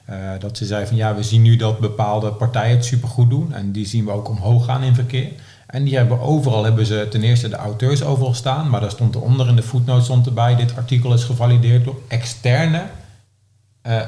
[0.09, 3.53] uh, dat ze zei van ja, we zien nu dat bepaalde partijen het supergoed doen
[3.53, 5.31] en die zien we ook omhoog gaan in verkeer.
[5.67, 9.15] En die hebben overal hebben ze ten eerste de auteurs overal staan, maar daar stond
[9.15, 12.83] eronder in de footnote stond erbij, dit artikel is gevalideerd door externe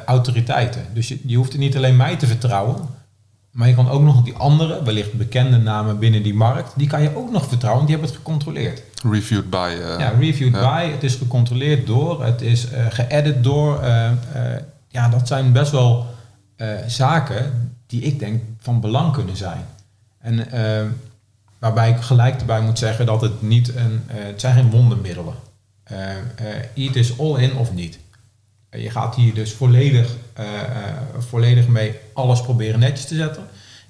[0.05, 0.85] autoriteiten.
[0.93, 2.75] Dus je, je hoeft niet alleen mij te vertrouwen,
[3.57, 7.01] maar je kan ook nog die andere, wellicht bekende namen binnen die markt, die kan
[7.01, 8.83] je ook nog vertrouwen, die hebben het gecontroleerd.
[9.11, 9.75] Reviewed by.
[9.79, 10.89] Uh, ja, reviewed by.
[10.91, 13.83] Het is gecontroleerd door, het is uh, geëdit door.
[13.83, 14.09] Uh,
[14.87, 16.05] ja, dat zijn best wel
[16.87, 19.65] zaken die ik denk van belang kunnen zijn.
[20.19, 20.47] En
[21.59, 25.33] waarbij ik gelijk erbij moet zeggen dat het niet een, het zijn geen wondermiddelen.
[26.75, 27.99] eat is all in of niet.
[28.71, 30.15] Je gaat hier dus volledig,
[31.17, 33.43] volledig mee alles proberen netjes te zetten.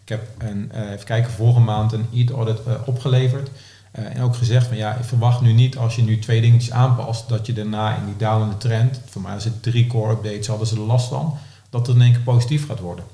[0.03, 3.49] Ik heb een, uh, even kijken, vorige maand een EAT audit opgeleverd.
[3.91, 7.29] en ook gezegd van ja, ik verwacht nu niet als je nu twee dingetjes aanpast,
[7.29, 10.79] dat je daarna in die dalende trend, voor mij het drie core updates, hadden ze
[10.79, 11.37] last van,
[11.69, 13.05] dat het in één keer positief gaat worden.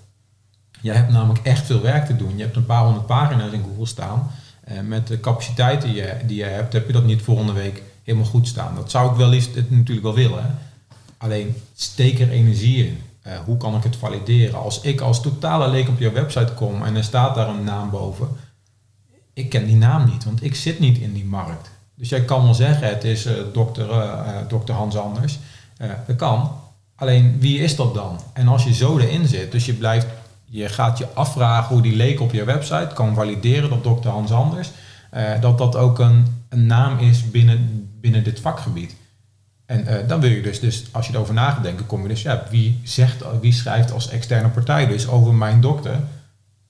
[0.82, 2.38] Jij hebt namelijk echt veel werk te doen.
[2.38, 4.32] Je hebt een paar honderd pagina's in Google staan.
[4.84, 8.28] met de capaciteiten die je, die je hebt, heb je dat niet volgende week helemaal
[8.28, 8.76] goed staan.
[8.76, 10.58] Dat zou ik wel liefst natuurlijk wel willen.
[11.18, 12.98] Alleen steek er energie in.
[13.28, 14.60] Uh, hoe kan ik het valideren?
[14.60, 17.90] Als ik als totale leek op jouw website kom en er staat daar een naam
[17.90, 18.28] boven,
[19.34, 21.72] ik ken die naam niet, want ik zit niet in die markt.
[21.96, 25.40] Dus jij kan wel zeggen, het is uh, dokter, uh, dokter Hans Anders.
[26.08, 26.52] dat kan.
[26.96, 28.20] Alleen wie is dat dan?
[28.34, 30.08] En als je zo erin zit, dus je blijft,
[30.46, 34.32] je gaat je afvragen hoe die leek op je website, kan valideren dat dokter Hans
[34.32, 34.72] Anders,
[35.42, 38.96] dat dat ook een, een naam is binnen, binnen dit vakgebied.
[39.74, 42.08] En uh, dan wil je dus, dus, als je erover na gaat denken, kom je
[42.08, 46.00] dus, ja, wie, zegt, wie schrijft als externe partij dus over mijn dokter?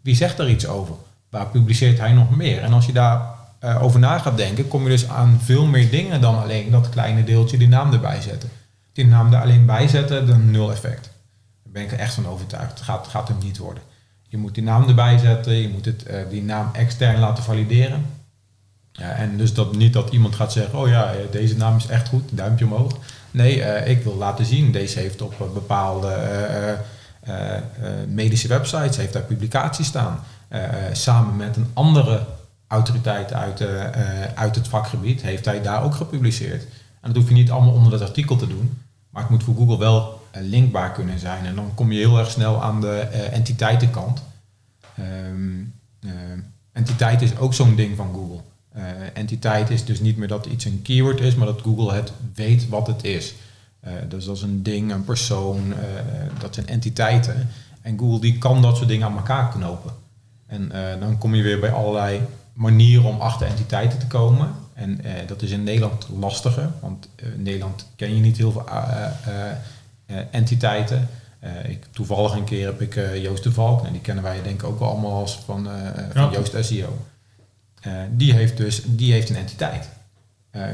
[0.01, 0.95] Wie zegt er iets over?
[1.29, 2.61] Waar publiceert hij nog meer?
[2.61, 3.21] En als je daar
[3.63, 6.89] uh, over na gaat denken, kom je dus aan veel meer dingen dan alleen dat
[6.89, 8.49] kleine deeltje die naam erbij zetten.
[8.93, 11.09] Die naam er alleen bij zetten, dan nul effect.
[11.63, 12.71] Daar ben ik er echt van overtuigd.
[12.71, 13.83] Het gaat, gaat hem niet worden.
[14.27, 18.05] Je moet die naam erbij zetten, je moet het, uh, die naam extern laten valideren.
[18.95, 21.87] Ja, en dus dat niet dat iemand gaat zeggen, oh ja, eh, deze naam is
[21.87, 22.97] echt goed, duimpje omhoog.
[23.31, 26.17] Nee, uh, ik wil laten zien, deze heeft op uh, bepaalde
[28.07, 30.19] medische websites, heeft daar publicaties staan.
[30.91, 32.25] samen met een andere
[32.67, 33.63] autoriteit uit,
[34.35, 36.63] uit het vakgebied heeft hij daar ook gepubliceerd.
[37.01, 38.77] En dat hoef je niet allemaal onder dat artikel te doen,
[39.09, 41.45] maar het moet voor Google wel linkbaar kunnen zijn.
[41.45, 42.99] En dan kom je heel erg snel aan de
[43.31, 44.23] entiteitenkant.
[44.99, 45.73] Um,
[46.71, 48.41] entiteit is ook zo'n ding van Google.
[48.77, 48.83] Uh,
[49.13, 52.69] entiteit is dus niet meer dat iets een keyword is, maar dat Google het weet
[52.69, 53.33] wat het is.
[53.85, 55.75] Uh, dus dat is een ding, een persoon, uh,
[56.39, 57.49] dat zijn entiteiten.
[57.81, 59.91] En Google die kan dat soort dingen aan elkaar knopen.
[60.47, 62.21] En dan kom je weer bij allerlei
[62.53, 64.49] manieren om achter entiteiten te komen.
[64.73, 68.65] En dat is in Nederland lastiger, want in Nederland ken je niet heel veel
[70.31, 71.09] entiteiten.
[71.43, 74.41] Uh, ik, toevallig een keer heb ik uh, Joost de Valk, en die kennen wij
[74.41, 75.73] denk ik ook wel allemaal als van, uh,
[76.13, 76.97] van Joost SEO.
[78.11, 79.89] Die, heeft dus, die heeft een entiteit.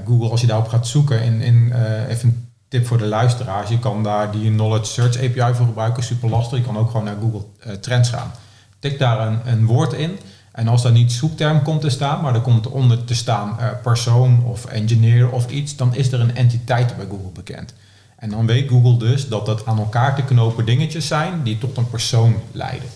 [0.06, 1.74] Google, als je daarop gaat zoeken, in, in,
[2.08, 6.04] even een tip voor de luisteraars, je kan daar die Knowledge Search API voor gebruiken,
[6.04, 6.58] super lastig.
[6.58, 8.32] Je kan ook gewoon naar Google Trends gaan.
[8.80, 10.20] Tik daar een, een woord in
[10.52, 14.44] en als daar niet zoekterm komt te staan, maar er komt onder te staan persoon
[14.44, 17.74] of engineer of iets, dan is er een entiteit bij Google bekend.
[18.16, 21.78] En dan weet Google dus dat dat aan elkaar te knopen dingetjes zijn die tot
[21.78, 22.90] een persoon leiden.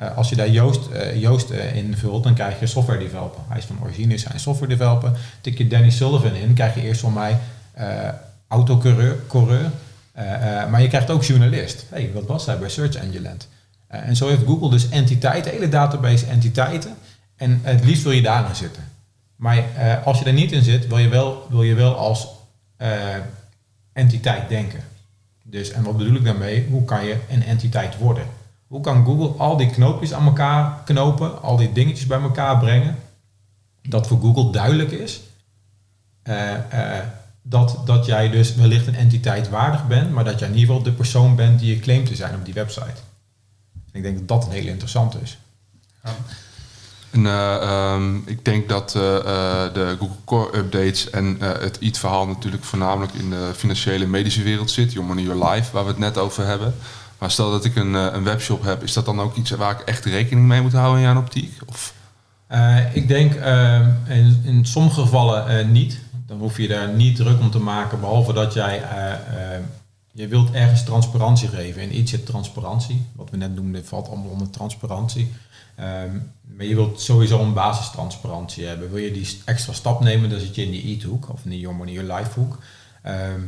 [0.00, 3.40] Uh, als je daar Joost, uh, Joost uh, invult, dan krijg je software developer.
[3.48, 5.18] Hij is van origine is software developer.
[5.40, 7.38] Tik je Danny Sullivan in, krijg je eerst van mij
[8.48, 9.70] autocoureur.
[10.70, 11.84] maar je krijgt ook journalist.
[11.90, 13.48] hey, wat was hij bij Search Engine Land?
[13.88, 16.94] en zo heeft Google dus entiteiten, hele database entiteiten.
[17.36, 18.82] En het liefst wil je daarin zitten.
[19.36, 19.64] Maar
[20.04, 22.28] als je er niet in zit, wil je wel, wil je wel als
[23.92, 24.80] entiteit denken.
[25.42, 26.66] Dus, en wat bedoel ik daarmee?
[26.70, 28.24] Hoe kan je een entiteit worden?
[28.66, 32.96] Hoe kan Google al die knoopjes aan elkaar knopen, al die dingetjes bij elkaar brengen,
[33.82, 35.20] dat voor Google duidelijk is
[36.28, 36.98] uh, uh,
[37.42, 40.82] dat, dat jij dus wellicht een entiteit waardig bent, maar dat jij in ieder geval
[40.82, 43.00] de persoon bent die je claimt te zijn op die website.
[43.92, 45.38] ik denk dat dat een hele interessante is.
[46.04, 46.10] Ja.
[47.10, 53.12] En, eh, ehm, ik denk dat de Google Core updates en het EAT-verhaal natuurlijk voornamelijk
[53.12, 54.92] in de financiële medische wereld zit.
[54.92, 56.74] Your Money Your Life, waar we het net over hebben.
[57.18, 59.86] Maar stel dat ik een, een webshop heb, is dat dan ook iets waar ik
[59.86, 61.58] echt rekening mee moet houden in jouw optiek?
[61.66, 61.94] Of?
[62.92, 66.00] ik denk ehm, in, in, sommige gevallen niet.
[66.26, 68.82] Dan hoef je daar niet druk om te maken, behalve dat jij
[70.16, 71.82] je wilt ergens transparantie geven.
[71.82, 73.06] In iets zit transparantie.
[73.12, 75.32] Wat we net noemden, valt allemaal onder transparantie.
[75.74, 76.18] Ehm,
[76.56, 78.90] maar je wilt sowieso een basistransparantie hebben.
[78.90, 81.60] Wil je die extra stap nemen, dan zit je in die eat-hoek of in die
[81.60, 82.58] Your Money Your Life hoek.
[83.02, 83.40] Ehm,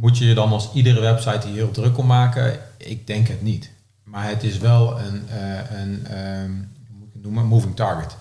[0.00, 2.58] moet je je dan als iedere website hier heel druk om maken?
[2.76, 3.70] Ik denk het niet.
[4.04, 6.72] Maar het is wel een, uh, een um,
[7.12, 8.16] noemen, moving target.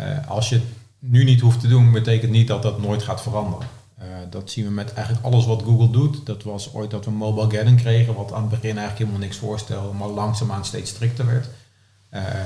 [0.00, 0.64] Uh, als je het
[0.98, 3.66] nu niet hoeft te doen, betekent niet dat dat nooit gaat veranderen.
[3.98, 6.26] Uh, dat zien we met eigenlijk alles wat Google doet.
[6.26, 9.36] Dat was ooit dat we Mobile Gathering kregen, wat aan het begin eigenlijk helemaal niks
[9.36, 11.48] voorstelde, maar langzaamaan steeds strikter werd.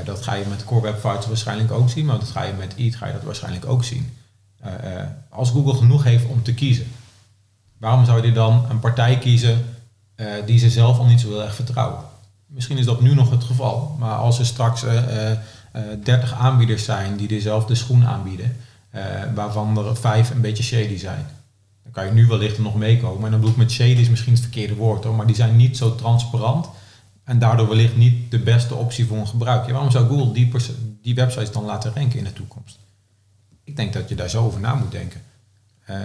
[0.05, 2.75] Dat ga je met Core Web Vitals waarschijnlijk ook zien, maar dat ga je met
[2.75, 4.12] EAT ga je dat waarschijnlijk ook zien.
[5.29, 6.87] Als Google genoeg heeft om te kiezen,
[7.78, 9.64] waarom zou je dan een partij kiezen
[10.46, 12.00] die ze zelf al niet zo heel erg vertrouwen?
[12.46, 14.84] Misschien is dat nu nog het geval, maar als er straks
[16.02, 18.56] 30 aanbieders zijn die dezelfde schoen aanbieden,
[19.34, 21.26] waarvan er vijf een beetje shady zijn,
[21.82, 23.24] dan kan je nu wellicht nog meekomen.
[23.24, 25.56] En dan bedoel ik met shady is misschien het verkeerde woord hoor, maar die zijn
[25.56, 26.68] niet zo transparant
[27.28, 29.72] en daardoor wellicht niet de beste optie voor een gebruiker.
[29.72, 30.50] waarom zou Google die,
[31.02, 32.78] die websites dan laten ranken in de toekomst?
[33.64, 35.20] Ik denk dat je daar zo over na moet denken.
[35.90, 35.96] Uh,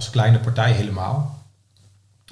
[0.00, 1.44] als kleine partij helemaal.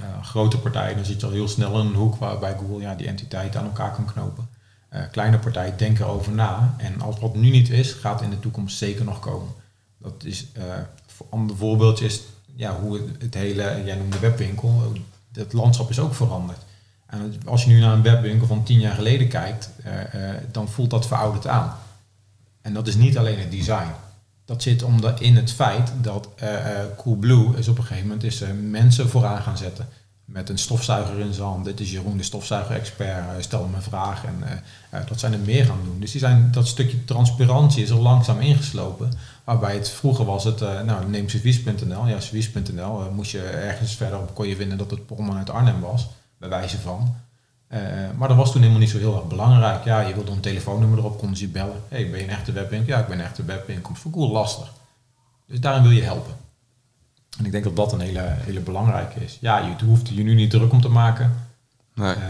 [0.00, 2.94] Uh, grote partij, dan zit je al heel snel in een hoek waarbij Google ja,
[2.94, 4.48] die entiteit aan elkaar kan knopen.
[4.92, 6.74] Uh, kleine partij denken erover na.
[6.76, 9.48] En als wat nu niet is, gaat in de toekomst zeker nog komen.
[9.98, 10.86] Dat is een
[11.30, 12.22] ander voorbeeldje is
[12.54, 14.92] ja, hoe het, het hele, jij noemde webwinkel,
[15.32, 16.60] het landschap is ook veranderd.
[17.06, 19.92] En als je nu naar een webwinkel van tien jaar geleden kijkt, uh,
[20.50, 21.76] dan voelt dat verouderd aan.
[22.62, 23.90] En dat is niet alleen het design.
[24.48, 26.48] Dat zit omdat in het feit dat uh,
[26.96, 29.88] Coolblue is op een gegeven moment is, mensen vooraan gaan zetten.
[30.24, 31.64] Met een stofzuiger in zijn hand.
[31.64, 33.44] Dit is Jeroen, de stofzuiger-expert.
[33.44, 34.24] stel hem een vraag.
[34.24, 34.64] En
[35.08, 36.00] dat zijn er meer gaan doen.
[36.00, 39.12] Dus die zijn, dat stukje transparantie is er langzaam ingeslopen.
[39.44, 42.06] Waarbij het vroeger was het, nou neem servies.nl.
[42.06, 46.08] Ja, servies.nl moest je ergens verderop kon je vinden dat het Polman uit Arnhem was
[46.38, 47.14] bij wijze van.
[47.72, 47.80] Uh,
[48.16, 49.84] maar dat was toen helemaal niet zo heel erg belangrijk.
[49.84, 51.82] Ja, je wilde een telefoonnummer erop, konden ze je bellen.
[51.88, 52.94] hey, ben je een echte webwinkel?
[52.94, 53.94] Ja, ik ben een echte webwinkel.
[53.94, 54.72] Voor Google lastig.
[55.46, 56.32] Dus daarin wil je helpen.
[57.38, 59.38] En ik denk dat dat een hele, hele belangrijke is.
[59.40, 61.46] Ja, je hoeft je nu niet druk om te maken.
[61.94, 62.14] Nee.
[62.14, 62.22] Uh,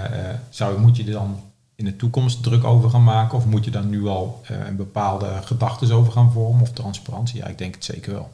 [0.51, 1.40] zou, moet je er dan
[1.74, 3.38] in de toekomst druk over gaan maken?
[3.38, 6.62] Of moet je dan nu al een bepaalde gedachten over gaan vormen?
[6.62, 7.38] Of transparantie?
[7.38, 8.33] Ja, ik denk het zeker wel.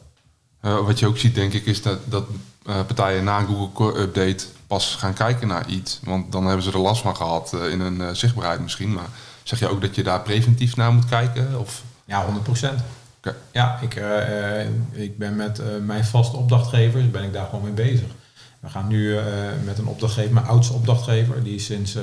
[0.84, 2.24] wat je ook ziet, denk ik, is dat, dat
[2.62, 6.00] partijen na een Google Core Update pas gaan kijken naar iets.
[6.02, 8.92] Want dan hebben ze er last van gehad uh, in een uh, zichtbaarheid misschien.
[8.92, 9.08] Maar
[9.42, 11.60] zeg je ook dat je daar preventief naar moet kijken?
[11.60, 11.82] Of?
[12.04, 12.80] Ja, 100 procent.
[13.18, 13.34] Okay.
[13.52, 18.08] Ja, ik, uh, ik ben met mijn vaste opdrachtgevers ben ik daar gewoon mee bezig.
[18.60, 19.18] We gaan nu
[19.64, 21.96] met een opdrachtgever, mijn oudste opdrachtgever, die is sinds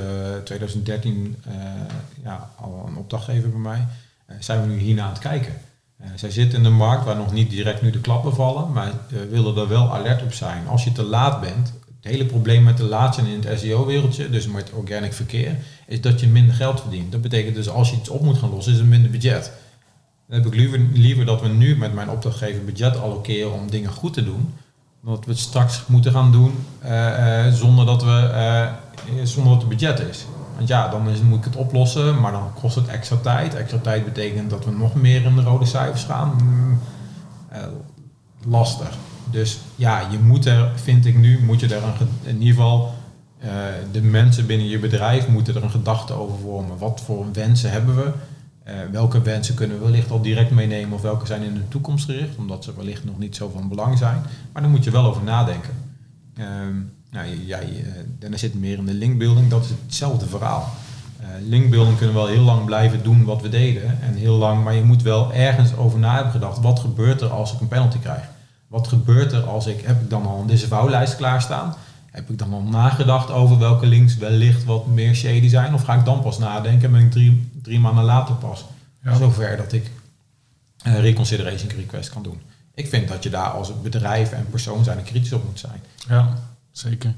[0.44, 1.44] 2013
[2.24, 3.88] ja, al een opdrachtgever bij mij,
[4.40, 5.54] zijn we nu hierna aan het kijken.
[6.16, 8.92] zij zitten in de markt waar nog niet direct nu de klappen vallen, maar
[9.30, 10.68] willen er wel alert op zijn.
[10.68, 14.48] Als je te laat bent, Het hele probleem met de laatste in het SEO-wereldje, dus
[14.48, 15.56] met organic verkeer,
[15.88, 17.12] is dat je minder geld verdient.
[17.12, 19.52] Dat betekent dus als je iets op moet gaan lossen, is het minder budget.
[20.28, 20.56] Dan heb ik
[20.94, 24.54] liever, dat we nu met mijn opdrachtgever budget allokeren om dingen goed te doen,
[25.04, 29.54] dan dat we het straks moeten gaan doen uh, uh, zonder, dat we, uh, zonder
[29.54, 30.26] dat het budget is.
[30.56, 33.56] Want ja, dan moet ik het oplossen, maar dan kost het extra tijd.
[33.56, 36.36] Extra tijd betekent dat we nog meer in de rode cijfers gaan.
[36.44, 36.80] Mm,
[38.46, 38.98] lastig.
[39.32, 42.94] Dus ja, je moet er, vind ik nu, moet je er een, in ieder geval,
[43.44, 43.50] uh,
[43.92, 46.78] de mensen binnen je bedrijf moeten er een gedachte over vormen.
[46.78, 48.12] Wat voor wensen hebben we?
[48.68, 52.06] Uh, welke wensen kunnen we wellicht al direct meenemen of welke zijn in de toekomst
[52.06, 54.22] gericht, omdat ze wellicht nog niet zo van belang zijn.
[54.52, 55.74] Maar daar moet je wel over nadenken.
[56.38, 56.46] Uh,
[57.12, 57.84] nou, jij,
[58.22, 60.74] uh, zit meer in de linkbuilding, dat is hetzelfde verhaal.
[61.48, 64.74] linkbuilding kunnen we wel heel lang blijven doen wat we deden en heel lang, maar
[64.74, 66.60] je moet wel ergens over na hebben gedacht.
[66.60, 68.24] Wat gebeurt er als ik een penalty krijg?
[68.72, 71.76] Wat gebeurt er als ik, heb ik dan al een disavowlijst klaarstaan?
[72.12, 75.74] Heb ik dan al nagedacht over welke links wellicht wat meer shady zijn?
[75.74, 78.66] Of ga ik dan pas nadenken en ben ik drie, drie maanden later pas
[79.04, 79.16] ja.
[79.16, 79.92] zover dat ik
[80.84, 82.42] een reconsideration request kan doen?
[82.74, 85.82] Ik vind dat je daar als bedrijf en persoon zijn kritisch op moet zijn.
[86.08, 86.38] Ja,
[86.72, 87.14] zeker.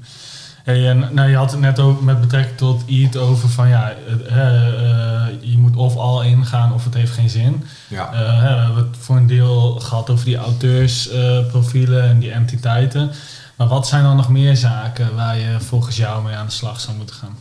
[0.64, 3.94] Hey, en, nou, je had het net ook met betrekking tot EAT over van ja,
[4.30, 7.64] uh, je moet of al ingaan of het heeft geen zin.
[7.88, 8.12] Ja.
[8.12, 13.10] Uh, we hebben het voor een deel gehad over die auteursprofielen en die entiteiten.
[13.56, 16.80] Maar wat zijn dan nog meer zaken waar je volgens jou mee aan de slag
[16.80, 17.36] zou moeten gaan?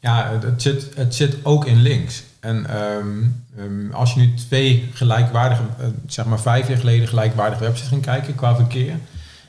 [0.00, 2.22] Ja, het zit, het zit ook in links.
[2.40, 5.62] En um, um, als je nu twee gelijkwaardige,
[6.06, 8.96] zeg maar vijf jaar geleden gelijkwaardige websites ging kijken qua verkeer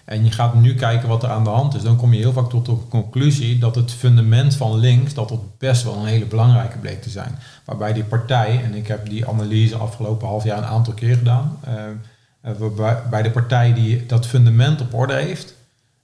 [0.06, 2.34] en je gaat nu kijken wat er aan de hand is, dan kom je heel
[2.34, 6.26] vaak tot de conclusie dat het fundament van links, dat het best wel een hele
[6.26, 7.38] belangrijke bleek te zijn.
[7.64, 11.60] Waarbij die partij, en ik heb die analyse afgelopen half jaar een aantal keer gedaan,
[11.68, 15.54] uh, waarbij de partij die dat fundament op orde heeft,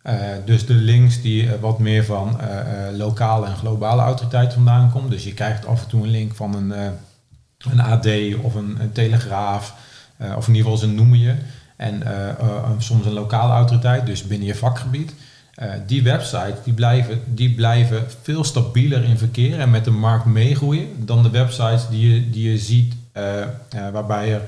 [0.04, 0.14] uh,
[0.46, 2.40] dus de links die wat meer van
[2.98, 5.12] lokale en globale autoriteit vandaan komt.
[5.12, 6.72] Dus je krijgt af en toe een link van een,
[7.72, 8.08] een AD
[8.42, 9.74] of een, een Telegraaf,
[10.18, 11.36] of in ieder geval ze noemen je
[11.82, 15.13] en uh, uh, soms een lokale autoriteit, dus binnen je vakgebied.
[15.56, 20.26] Uh, die websites die blijven, die blijven veel stabieler in verkeer en met de markt
[20.26, 22.96] meegroeien dan de websites die je, die je ziet
[23.91, 24.41] waarbij er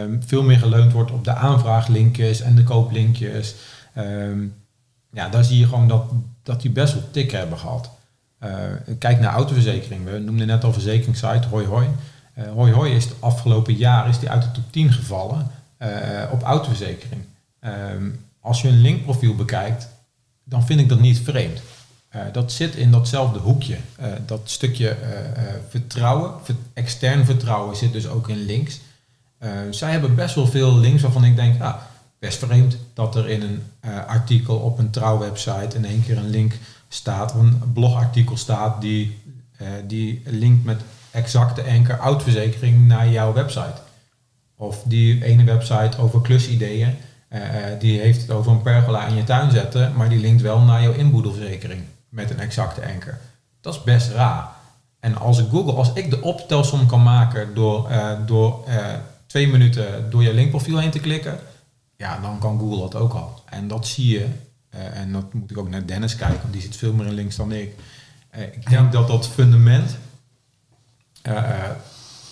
[0.00, 3.54] um, veel meer geleund wordt op de aanvraaglinkjes en de kooplinkjes.
[3.98, 4.54] Um,
[5.12, 6.04] ja, daar zie je gewoon dat,
[6.42, 7.90] dat die best wel tik hebben gehad.
[8.98, 10.04] kijk naar autoverzekering.
[10.04, 11.86] We noemden net al verzekeringssite Hoi Hoi.
[12.54, 15.50] Hoi Hoi is het afgelopen jaar is die uit de top 10 gevallen.
[15.76, 17.22] Eh, op autoverzekering.
[17.60, 18.10] Ehm,
[18.40, 19.88] als je een linkprofiel bekijkt,
[20.44, 21.60] dan vind ik dat niet vreemd.
[22.16, 23.76] Uh, dat zit in datzelfde hoekje.
[24.00, 24.96] Uh, dat stukje
[25.68, 26.32] vertrouwen,
[26.72, 28.80] extern vertrouwen zit dus ook in links.
[29.70, 31.74] zij hebben best wel veel links waarvan ik denk, ah,
[32.18, 33.62] best vreemd dat er in een
[34.06, 36.52] artikel op een trouwwebsite in één keer een link
[36.88, 39.18] staat, of een blogartikel staat die,
[39.86, 43.85] die linkt met exacte enker autoverzekering naar jouw website.
[44.56, 46.94] Of die ene website over klusideeën,
[47.32, 47.40] uh,
[47.78, 50.82] die heeft het over een pergola in je tuin zetten, maar die linkt wel naar
[50.82, 53.18] jouw inboedelverzekering met een exacte anker.
[53.60, 54.48] Dat is best raar.
[55.00, 58.86] En als Google, als ik de optelsom kan maken door, uh, door uh,
[59.26, 61.38] twee minuten door je linkprofiel heen te klikken,
[61.96, 63.42] ja, dan kan Google dat ook al.
[63.44, 64.26] En dat zie je,
[64.70, 67.36] en dat moet ik ook naar Dennis kijken, want die zit veel meer in links
[67.36, 67.74] dan ik.
[68.52, 69.96] ik denk dat dat fundament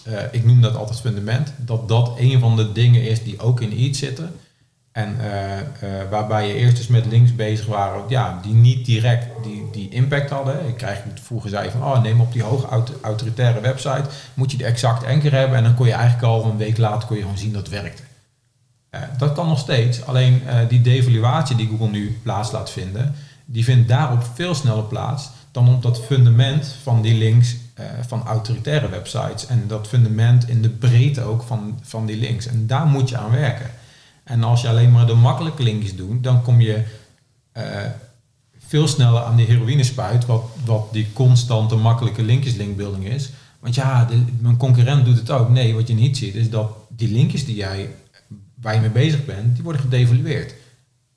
[0.09, 3.61] uh, ik noem dat altijd fundament, dat dat een van de dingen is die ook
[3.61, 4.35] in iets zitten.
[4.93, 9.27] En uh, uh, waarbij je eerst eens met links bezig waren, ja, die niet direct
[9.43, 10.69] die, die impact hadden.
[10.69, 14.65] Ik krijg vroeger zei van, oh, neem op die hoog autoritaire website, moet je de
[14.65, 15.57] exact anker hebben.
[15.57, 17.83] En dan kon je eigenlijk al een week later kon je gewoon zien dat het
[17.83, 18.03] werkte.
[19.19, 23.15] dat kan nog steeds, alleen die devaluatie die Google nu plaats laat vinden,
[23.45, 28.27] die vindt daarop veel sneller plaats dan op dat fundament van die links uh, van
[28.27, 29.47] autoritaire websites.
[29.47, 32.47] En dat fundament in de breedte ook van, van die links.
[32.47, 33.71] En daar moet je aan werken.
[34.25, 36.83] En als je alleen maar de makkelijke linkjes doet, dan kom je
[37.57, 37.63] uh,
[38.59, 43.31] veel sneller aan die heroïne spuit, wat, wat die constante makkelijke linkjes linkbuilding is.
[43.61, 45.49] Want ja, de, mijn concurrent doet het ook.
[45.49, 47.95] Nee, wat je niet ziet is dat die linkjes die jij,
[48.61, 50.55] waar je mee bezig bent, die worden gedevalueerd.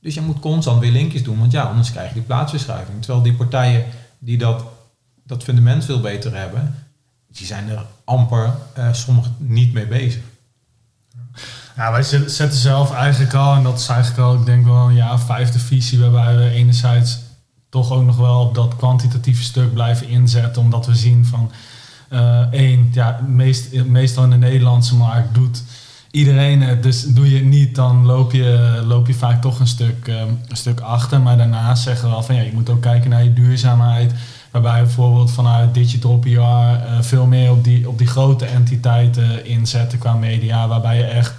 [0.01, 3.01] Dus je moet constant weer linkjes doen, want ja, anders krijg je die plaatsverschuiving.
[3.01, 3.85] Terwijl die partijen
[4.19, 4.63] die dat
[5.27, 6.75] dat fundament veel beter hebben,
[7.27, 10.21] die zijn er amper uh, sommigen niet mee bezig.
[11.75, 14.95] Ja, wij zetten zelf eigenlijk al, en dat is eigenlijk al, ik denk wel een
[14.95, 17.19] jaar vijfde visie, waarbij we enerzijds
[17.69, 21.51] toch ook nog wel op dat kwantitatieve stuk blijven inzetten, omdat we zien van
[22.09, 25.63] uh, één, ja, meest, meestal in de Nederlandse markt doet
[26.11, 26.83] iedereen het.
[26.83, 30.29] Dus doe je het niet, dan loop je, loop je vaak toch een stuk, ehm,
[30.47, 31.21] een stuk achter.
[31.21, 34.13] Maar daarnaast zeggen we wel van ja, je moet ook kijken naar je duurzaamheid.
[34.61, 39.99] Waarbij bijvoorbeeld vanuit Digital PR uh, veel meer op die, op die grote entiteiten inzetten
[39.99, 40.67] qua media.
[40.67, 41.33] Waarbij je echt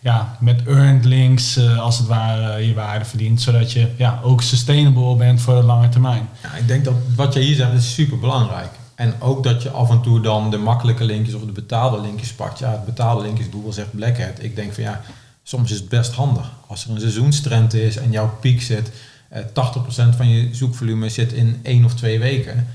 [0.00, 3.40] ja, met earned links uh, als het ware je waarde verdient.
[3.40, 6.28] Zodat je ja, ook sustainable bent voor de lange termijn.
[6.42, 8.70] Ja, ik denk dat wat jij hier zegt is super belangrijk.
[8.94, 12.32] En ook dat je af en toe dan de makkelijke linkjes of de betaalde linkjes
[12.32, 12.58] pakt.
[12.58, 14.42] Ja, het betaalde linkjes, Google zegt Black Hat.
[14.42, 15.00] Ik denk van ja,
[15.42, 16.52] soms is het best handig.
[16.66, 18.94] Als er een seizoenstrend is en jouw piek zit, eh,
[19.42, 22.66] 80% van je zoekvolume zit in één of twee weken.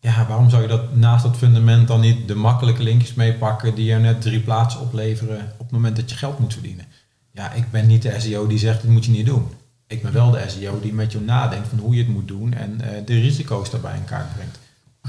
[0.00, 3.84] Ja, waarom zou je dat naast dat fundament dan niet de makkelijke linkjes meepakken die
[3.84, 6.84] je net drie plaatsen opleveren op het moment dat je geld moet verdienen?
[7.32, 9.46] Ja, ik ben niet de SEO die zegt, dit moet je niet doen.
[9.86, 12.54] Ik ben wel de SEO die met je nadenkt van hoe je het moet doen
[12.54, 14.58] en uh, de risico's daarbij in kaart brengt.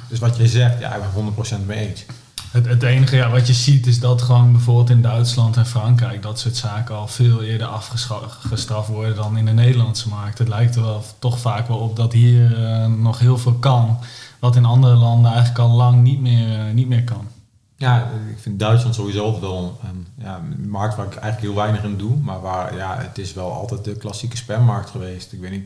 [0.09, 2.05] Dus wat je zegt, ja, ik ben 100% mee eens.
[2.53, 6.21] Het, het enige ja, wat je ziet is dat gewoon bijvoorbeeld in Duitsland en Frankrijk
[6.21, 10.37] dat soort zaken al veel eerder afgestraft worden dan in de Nederlandse markt.
[10.37, 13.99] Het lijkt er wel toch vaak wel op dat hier uh, nog heel veel kan,
[14.39, 17.27] wat in andere landen eigenlijk al lang niet meer, uh, niet meer kan.
[17.75, 21.97] Ja, ik vind Duitsland sowieso wel een ja, markt waar ik eigenlijk heel weinig in
[21.97, 25.33] doe, maar waar ja, het is wel altijd de klassieke spammarkt geweest.
[25.33, 25.65] Ik weet niet,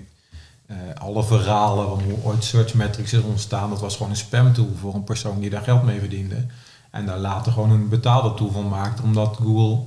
[0.67, 4.75] uh, alle verhalen van hoe ooit Search Metrics is ontstaan, dat was gewoon een spamtool
[4.79, 6.45] voor een persoon die daar geld mee verdiende.
[6.97, 9.83] En daar later gewoon een betaalde tool van maakte, omdat Google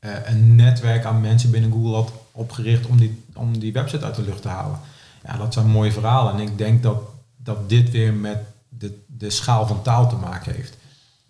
[0.00, 4.14] uh, een netwerk aan mensen binnen Google had opgericht om die, om die website uit
[4.14, 4.78] de lucht te halen.
[5.24, 6.32] Ja, dat zijn mooie verhalen.
[6.32, 6.98] En ik denk dat,
[7.36, 8.38] dat dit weer met
[8.68, 10.76] de, de schaal van taal te maken heeft.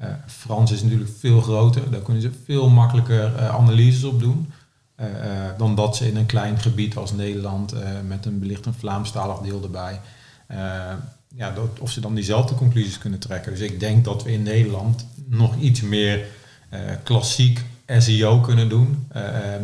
[0.01, 4.53] Uh, Frans is natuurlijk veel groter, daar kunnen ze veel makkelijker analyses op doen.
[5.57, 7.75] Dan dat ze in een klein gebied als Nederland
[8.07, 10.01] met een belicht een Vlaamstalig deel erbij.
[11.35, 13.53] Ja, dat, of ze dan diezelfde conclusies kunnen trekken.
[13.53, 16.25] Dus ik denk dat we in Nederland nog iets meer
[17.03, 19.09] klassiek SEO kunnen doen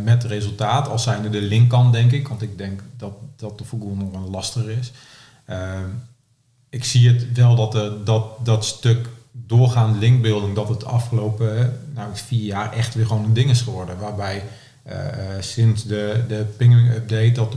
[0.04, 0.88] met resultaat.
[0.88, 4.30] Als zijnde de linkkant denk ik, want ik denk dat dat voor Google nog een
[4.30, 4.92] lastiger is.
[6.70, 12.08] ik zie het wel dat de, dat, dat stuk doorgaande linkbuilding, dat het afgelopen nou,
[12.12, 13.98] vier jaar echt weer gewoon een ding is geworden.
[13.98, 14.42] Waarbij
[15.40, 17.54] sinds de, de pinging update dat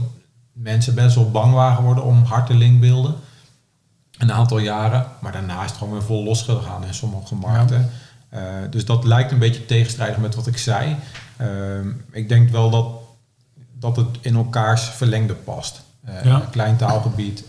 [0.52, 3.14] mensen best wel bang waren geworden om hard te linkbeelden.
[4.18, 7.90] Een aantal jaren, maar daarna is het gewoon weer vol losgegaan in sommige markten.
[8.30, 8.38] Ja.
[8.38, 10.96] Uh, dus dat lijkt een beetje tegenstrijdig met wat ik zei.
[11.40, 11.46] Uh,
[12.10, 12.86] ik denk wel dat,
[13.72, 15.82] dat het in elkaars verlengde past.
[16.08, 16.34] Uh, ja.
[16.34, 17.44] Een klein taalgebied,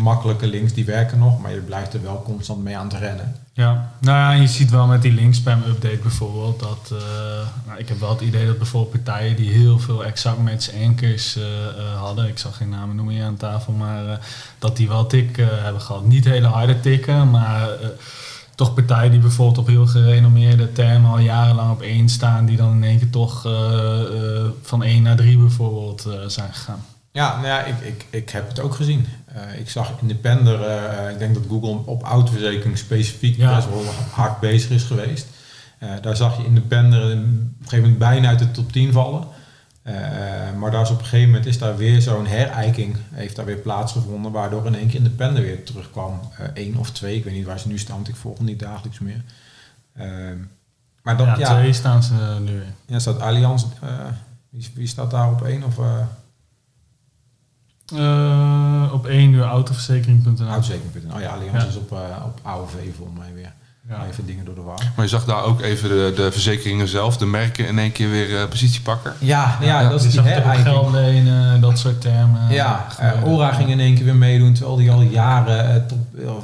[0.00, 3.36] makkelijke links die werken nog, maar je blijft er wel constant mee aan het rennen.
[3.56, 6.98] Ja, nou ja, je ziet wel met die linkspam update bijvoorbeeld dat uh,
[7.66, 11.36] nou, ik heb wel het idee dat bijvoorbeeld partijen die heel veel exact match anchors
[11.36, 11.44] uh,
[11.98, 14.26] hadden, ik zal geen namen noemen hier aan tafel, maar
[14.58, 16.04] dat die wel tik hebben gehad.
[16.04, 17.68] Niet hele harde tikken, maar
[18.54, 22.72] toch partijen die bijvoorbeeld op heel gerenommeerde termen al jarenlang op één staan, die dan
[22.72, 23.42] in één keer toch
[24.62, 26.84] van 1 naar 3 bijvoorbeeld zijn gegaan.
[27.16, 29.06] Ja, nou ja, ik, ik, ik heb het ook gezien.
[29.36, 33.54] Uh, ik zag Independer, uh, ik denk dat Google op autoverzekering specifiek ja.
[33.56, 35.26] best wel hard bezig is geweest.
[35.80, 39.24] Uh, daar zag je Independer op een gegeven moment bijna uit de top 10 vallen.
[40.58, 43.56] maar daar is op een gegeven moment is daar weer zo'n herijking, heeft daar weer
[43.56, 46.20] plaatsgevonden, waardoor in één keer Independer weer terugkwam.
[46.54, 48.98] Eén of twee, ik weet niet waar ze nu staan, want ik volg niet dagelijks
[48.98, 49.22] meer.
[51.02, 52.74] maar dat, ja, ja, twee staan ze nu in.
[52.86, 53.64] Ja, staat Allianz,
[54.48, 55.62] wie, wie, staat daar op één?
[55.62, 55.78] Of,
[57.94, 60.46] uh, op 1 uur autoverzekering.nl.
[60.46, 61.14] Autoverzekering.nl.
[61.14, 61.68] Oh ja, Allianz ja.
[61.68, 63.52] is op, uh, op AOV volgens mij weer.
[63.88, 64.06] Ja.
[64.10, 64.92] Even dingen door de war.
[64.96, 68.10] Maar je zag daar ook even de, de verzekeringen zelf, de merken in één keer
[68.10, 69.14] weer uh, positie pakken.
[69.18, 72.52] Ja, ja, ja dat is die geld lenen, dat soort termen.
[72.52, 72.86] Ja,
[73.24, 75.98] Ora ging in één keer weer meedoen, terwijl die al jaren tot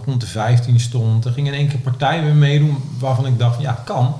[0.04, 1.24] rond de 15 stond.
[1.24, 4.14] Er ging in één keer partij weer meedoen, waarvan ik dacht, ja, kan.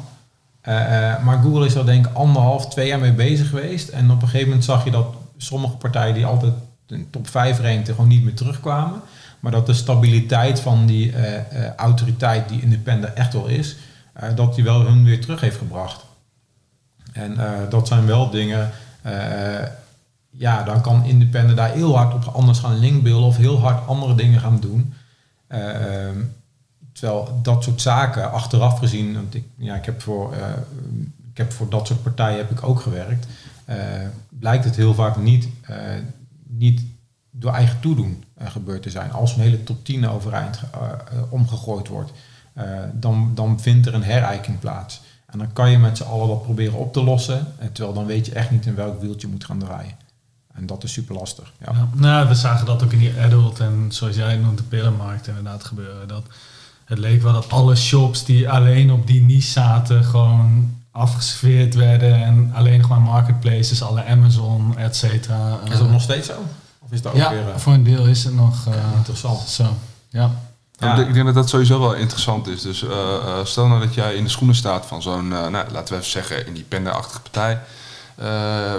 [1.24, 3.88] maar Google is er denk ik anderhalf, twee jaar mee bezig geweest.
[3.88, 5.06] En op een gegeven moment zag je dat
[5.36, 6.52] sommige partijen die altijd
[6.98, 9.00] de top 5 range gewoon niet meer terugkwamen.
[9.42, 13.76] Maar dat de stabiliteit van die uh, uh, autoriteit die independent echt wel is,
[14.22, 16.04] uh, dat die wel hun weer terug heeft gebracht.
[17.12, 17.36] En
[17.68, 18.70] dat zijn wel dingen,
[20.30, 24.14] ja, dan kan independent daar heel hard op anders gaan linkbeelden of heel hard andere
[24.14, 24.94] dingen gaan doen.
[25.46, 26.16] Ehm,
[26.92, 30.34] terwijl dat soort zaken achteraf gezien, want ik, ja, ik, heb voor,
[31.30, 33.26] ik heb voor dat soort partijen heb ik ook gewerkt,
[34.28, 35.48] blijkt het heel vaak niet
[36.58, 36.82] niet
[37.30, 39.12] door eigen toedoen uh, gebeurd te zijn.
[39.12, 42.12] Als een hele top 10 overeind uh, uh, omgegooid wordt,
[42.94, 45.00] dan, dan vindt er een herijking plaats.
[45.26, 48.26] En dan kan je met z'n allen dat proberen op te lossen, terwijl dan weet
[48.26, 49.94] je echt niet in welk wieltje je moet gaan draaien.
[50.52, 51.52] En dat is super lastig.
[51.58, 51.88] Ja.
[51.94, 55.64] nou, we zagen dat ook in die adult en zoals jij noemt de pillenmarkt inderdaad
[55.64, 56.08] gebeuren.
[56.08, 56.24] Dat
[56.84, 62.22] het leek wel dat alle shops die alleen op die niche zaten gewoon afgeserveerd werden
[62.24, 65.58] en alleen nog maar marketplaces, alle Amazon, et cetera.
[65.70, 66.34] Is dat nog steeds zo?
[66.78, 67.48] Of is dat ook ja, weer...
[67.48, 69.40] eh, voor een deel is het nog eh, interessant.
[69.48, 69.64] zo.
[70.08, 70.30] Ja.
[70.78, 72.62] Ja, Ik denk dat dat sowieso wel interessant is.
[72.62, 75.70] Dus eh, eh, stel nou dat jij in de schoenen staat van zo'n, eh, nou,
[75.70, 77.58] laten we even zeggen, independent-achtige partij,
[78.14, 78.26] eh,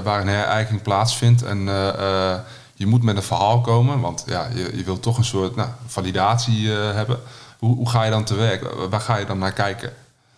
[0.03, 1.87] waar een herijking plaatsvindt en eh,
[2.33, 2.39] eh,
[2.73, 5.69] je moet met een verhaal komen, want ja, je, je wilt toch een soort nou,
[5.87, 7.19] validatie eh, hebben.
[7.59, 8.67] Hoe, hoe ga je dan te werk?
[8.89, 9.91] Waar ga je dan naar kijken?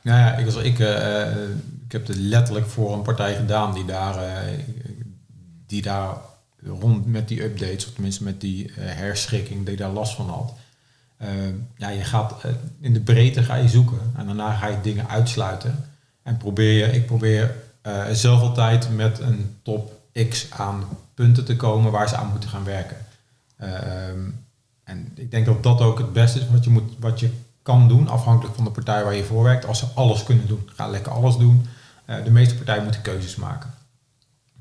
[0.05, 1.49] Nou ja, ik, was, ik, eh, eh,
[1.85, 4.59] ik heb het letterlijk voor een partij gedaan die daar, eh,
[5.65, 6.15] die daar
[6.63, 10.53] rond met die updates, of tenminste met die herschikking, die daar last van had.
[11.77, 12.33] Ja, je gaat
[12.79, 15.85] in de breedte ga je zoeken en daarna ga je dingen uitsluiten.
[16.23, 17.55] En probeer je, ik probeer
[18.11, 19.93] zelf altijd met een top
[20.29, 20.83] X aan
[21.13, 22.97] punten te komen waar ze aan moeten gaan werken.
[23.55, 24.19] Eh, ehm,
[24.83, 27.29] en ik denk dat dat ook het beste is wat je, moet, wat je
[27.65, 29.65] kan doen, afhankelijk van de partij waar je voor werkt.
[29.65, 31.67] Als ze alles kunnen doen, ga lekker alles doen.
[32.05, 33.73] Eh, de meeste partijen moeten keuzes maken.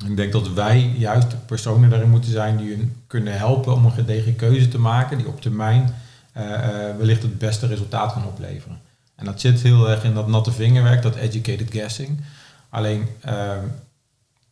[0.07, 3.85] Ik denk dat wij juist de personen daarin moeten zijn die hun kunnen helpen om
[3.85, 5.95] een gedegen keuze te maken, die op termijn
[6.33, 8.81] eh, eh, wellicht het beste resultaat kan opleveren.
[9.15, 12.21] En dat zit heel erg in dat natte vingerwerk, dat educated guessing.
[12.69, 13.65] Alleen ehm,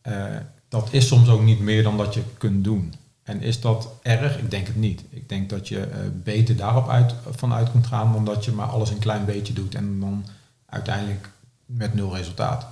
[0.01, 0.25] eh,
[0.69, 2.93] dat is soms ook niet meer dan dat je kunt doen.
[3.23, 4.37] En is dat erg?
[4.37, 5.03] Ik denk het niet.
[5.09, 8.67] Ik denk dat je eh, beter daarop uit, vanuit kunt gaan dan dat je maar
[8.67, 10.25] alles een klein beetje doet en dan
[10.65, 11.29] uiteindelijk
[11.65, 12.65] met nul resultaat.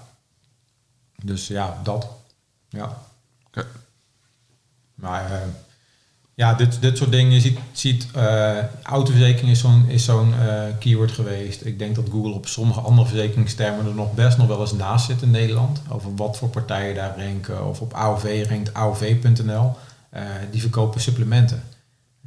[1.24, 2.08] Dus ja, dat.
[2.70, 2.98] Ja.
[4.96, 5.48] Maar eh,
[6.34, 7.32] ja, dit, dit soort dingen.
[7.32, 10.34] Je ziet, ziet eh, autoverzekering is zo'n is zo'n
[10.80, 11.66] keyword geweest.
[11.66, 15.06] Ik denk dat Google op sommige andere verzekeringstermen er nog best nog wel eens naast
[15.06, 15.82] zit in Nederland.
[15.90, 17.68] Over wat voor partijen daar ranken.
[17.68, 19.76] Of op AOV rankt AOV.nl.
[20.12, 21.64] Eh, die verkopen supplementen.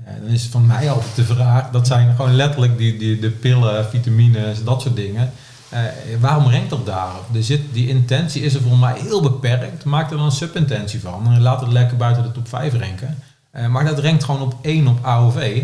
[0.04, 3.30] Eh, dan is van mij altijd de vraag, dat zijn gewoon letterlijk die, die, de
[3.30, 5.32] pillen, vitamines, dat soort dingen.
[5.74, 5.82] Eh,
[6.20, 7.14] waarom rankt dat daar?
[7.32, 9.84] Er zit, die intentie is er voor mij heel beperkt.
[9.84, 13.18] Maak er dan een subintentie van en laat het lekker buiten de top 5 ranken.
[13.50, 15.62] Eh, maar dat rankt gewoon op 1 op AOV.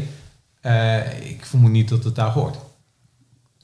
[0.61, 2.57] Eh, ik vermoed niet dat het daar hoort.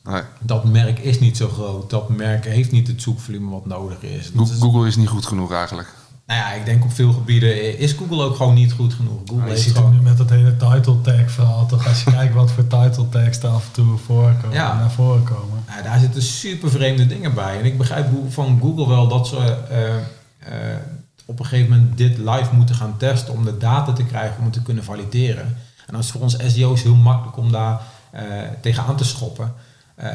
[0.02, 0.22] Nee.
[0.40, 1.90] Dat merk is niet zo groot.
[1.90, 4.30] Dat merk heeft niet het zoekvolume wat nodig is
[4.60, 5.94] Google is niet goed genoeg eigenlijk.
[6.26, 9.18] Nou ja, ik denk op veel gebieden is Google ook gewoon niet goed genoeg.
[9.18, 9.92] Google Maar je ziet het gewoon...
[9.92, 11.88] nu met dat hele title tag verhaal toch?
[11.88, 14.78] Als je kijkt wat voor title tags er af en toe voorkomen, Ja.
[14.78, 15.64] naar voren komen.
[15.68, 17.58] Nou, daar zitten super vreemde dingen bij.
[17.58, 19.36] En ik begrijp van Google wel dat ze
[19.70, 19.96] eh,
[20.38, 20.76] eh,
[21.24, 24.44] op een gegeven moment dit live moeten gaan testen om de data te krijgen om
[24.44, 25.56] het te kunnen valideren.
[25.86, 28.22] En dat is voor ons SEO's heel makkelijk om daar eh,
[28.60, 29.52] tegenaan te schoppen.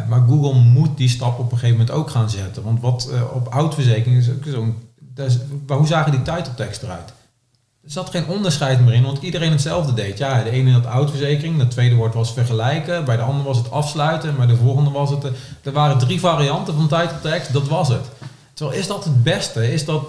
[0.10, 2.64] Maar Google moet die stap op een gegeven moment ook gaan zetten.
[2.64, 4.76] Want wat op oudverzekering is ook zo'n...
[5.18, 5.38] is-
[5.68, 7.14] maar hoe zagen die title tags eruit?
[7.84, 10.18] Er zat geen onderscheid meer in, want iedereen hetzelfde deed.
[10.18, 13.72] Ja, de ene had oudverzekering, de tweede woord was vergelijken, bij de andere was het
[13.72, 15.24] afsluiten, maar de volgende was het...
[15.24, 15.32] eh,
[15.64, 18.06] Er waren drie varianten van title tags, dat was het.
[18.54, 19.74] Terwijl is dat het beste?
[19.74, 20.04] Is dat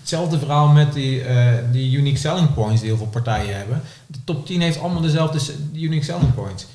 [0.00, 3.82] hetzelfde verhaal met die, eh, die unique selling points die heel veel partijen hebben?
[4.06, 5.38] De top 10 heeft allemaal dezelfde
[5.72, 6.66] unique selling points.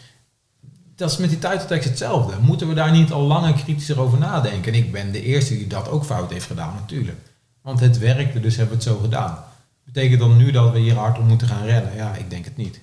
[0.95, 2.33] Dat is met die title tags hetzelfde.
[2.41, 4.73] Moeten we daar niet al langer kritischer over nadenken?
[4.73, 7.17] En ik ben de eerste die dat ook fout heeft gedaan, natuurlijk.
[7.67, 9.37] Want het werkte, dus hebben we het zo gedaan.
[9.85, 11.95] Betekent dat nu dat we hier hard om moeten gaan rennen?
[11.95, 12.79] Ja, ik denk het niet.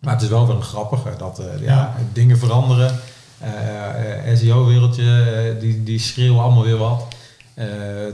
[0.00, 1.96] Maar het is wel wel een grappige dat eh, ja, Ja.
[2.12, 2.98] dingen veranderen.
[3.38, 7.06] Eh, SEO-wereldje, eh, die, die schreeuwen allemaal weer wat.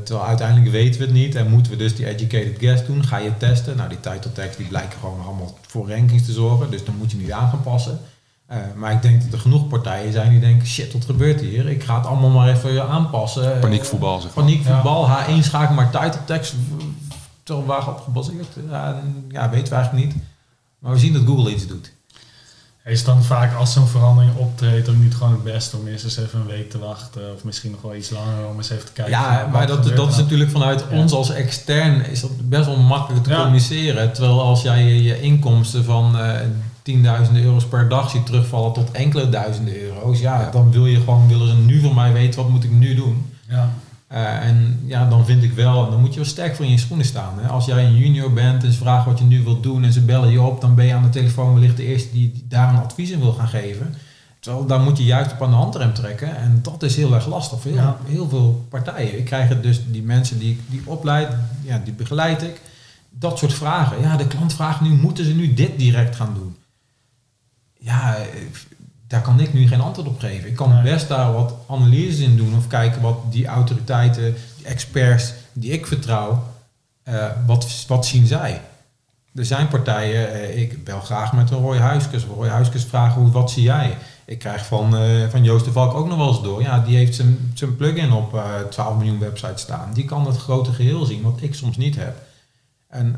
[0.04, 3.04] Terwijl uiteindelijk weten we het niet en moeten we dus die educated guess doen.
[3.04, 3.76] Ga je testen?
[3.76, 6.70] Nou, die title tags die blijken gewoon allemaal voor rankings te zorgen.
[6.70, 8.00] Dus dan moet je niet aan gaan passen.
[8.46, 11.68] Eh, maar ik denk dat er genoeg partijen zijn die denken, shit, wat gebeurt hier?
[11.68, 13.58] Ik ga het allemaal maar even aanpassen.
[13.60, 14.44] Paniekvoetbal, zeg maar.
[14.44, 16.54] Paniekvoetbal, H1 schakel maar title tags.
[17.42, 18.46] Terwijl waar op gebaseerd?
[18.70, 20.22] Ja, ja, weten we eigenlijk niet.
[20.78, 21.92] Maar we zien dat Google iets doet.
[22.84, 26.16] Is dan vaak als zo'n verandering optreedt ook niet gewoon het beste om eerst eens
[26.16, 28.92] even een week te wachten of misschien nog wel iets langer om eens even te
[28.92, 29.12] kijken.
[29.14, 30.96] Ja, maar dat, dat is natuurlijk vanuit Ja.
[30.96, 33.36] ons als extern is dat best wel makkelijk te Ja.
[33.36, 34.12] communiceren.
[34.12, 36.40] Terwijl als jij je, je inkomsten van eh
[36.86, 40.50] tienduizenden euro's per dag ziet terugvallen tot enkele duizenden euro's, ja, Ja.
[40.50, 43.26] dan wil je gewoon willen ze nu van mij weten wat moet ik nu doen.
[43.48, 43.56] dan?
[43.58, 43.70] Ja.
[44.06, 46.78] Eh, en ja, dan vind ik wel, dan moet je wel sterk voor in je
[46.78, 47.38] schoenen staan.
[47.40, 47.48] Hè?
[47.48, 50.00] Als jij een junior bent en ze vragen wat je nu wilt doen en ze
[50.00, 52.68] bellen je op, dan ben je aan de telefoon wellicht de eerste die, die daar
[52.68, 53.94] een advies in wil gaan geven.
[54.40, 56.36] Terwijl daar moet je juist op aan de handrem trekken.
[56.36, 57.96] En dat is heel erg lastig voor heel, Ja.
[58.06, 59.18] heel veel partijen.
[59.18, 61.28] Ik krijg het dus, die mensen die, die opleid,
[61.62, 62.60] ja, die begeleid ik.
[63.10, 64.00] Dat soort vragen.
[64.00, 66.56] Ja, de klant vraagt nu, moeten ze nu dit direct gaan doen?
[67.78, 68.16] Ja,
[69.06, 70.48] daar kan ik nu geen antwoord op geven.
[70.48, 70.82] Ik kan Nee.
[70.82, 75.86] best daar wat analyses in doen of kijken wat die autoriteiten, die experts die ik
[75.86, 76.44] vertrouw,
[77.02, 78.60] eh, wat, wat zien zij.
[79.34, 82.24] Er zijn partijen, eh, ik bel graag met een Roy Huiskes.
[82.24, 83.96] Roy Huiskes vragen, hoe, wat zie jij?
[84.26, 86.62] ik krijg van, eh, van Joost de Valk ook nog wel eens door.
[86.62, 89.92] Ja, die heeft zijn, zijn plugin op uh, 12 miljoen websites staan.
[89.92, 92.16] Die kan het grote geheel zien, wat ik soms niet heb.
[92.88, 93.16] En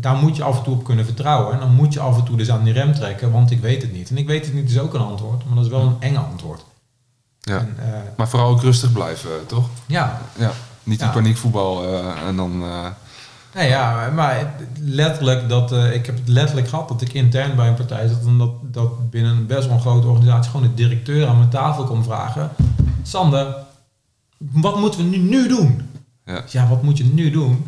[0.00, 1.52] daar moet je af en toe op kunnen vertrouwen.
[1.52, 3.82] En dan moet je af en toe dus aan die rem trekken, want ik weet
[3.82, 4.10] het niet.
[4.10, 6.18] En ik weet het niet is ook een antwoord, maar dat is wel een enge
[6.18, 6.64] antwoord.
[7.40, 7.58] Ja.
[7.58, 7.76] En,
[8.16, 9.68] maar vooral ook rustig blijven, toch?
[9.86, 10.20] Ja.
[10.38, 10.50] ja.
[10.82, 11.84] Niet in paniekvoetbal
[12.26, 12.64] en dan...
[13.54, 17.74] Nee, ja, maar letterlijk dat, ik heb het letterlijk gehad dat ik intern bij een
[17.74, 21.26] partij zat en dat, dat binnen een best wel een grote organisatie gewoon de directeur
[21.26, 22.50] aan mijn tafel kon vragen.
[23.02, 23.56] Sander,
[24.38, 25.88] wat moeten we nu, nu doen?
[26.24, 26.44] Ja.
[26.48, 27.66] ja, wat moet je nu doen?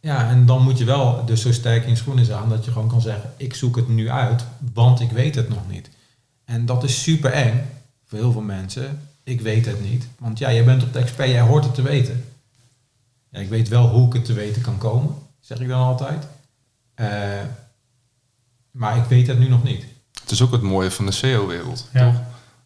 [0.00, 2.88] Ja, en dan moet je wel dus zo sterk in schoenen staan dat je gewoon
[2.88, 5.88] kan zeggen, ik zoek het nu uit, want ik weet het nog niet.
[6.44, 7.70] En dat is super eng
[8.04, 9.00] voor heel veel mensen.
[9.24, 10.06] Ik weet het niet.
[10.18, 12.24] Want ja, jij bent op de expert, jij hoort het te weten.
[13.30, 16.26] Ja, ik weet wel hoe ik het te weten kan komen, zeg ik dan altijd.
[17.00, 17.08] Uh,
[18.70, 19.84] maar ik weet het nu nog niet.
[20.20, 22.20] Het is ook het mooie van de SEO-wereld, toch?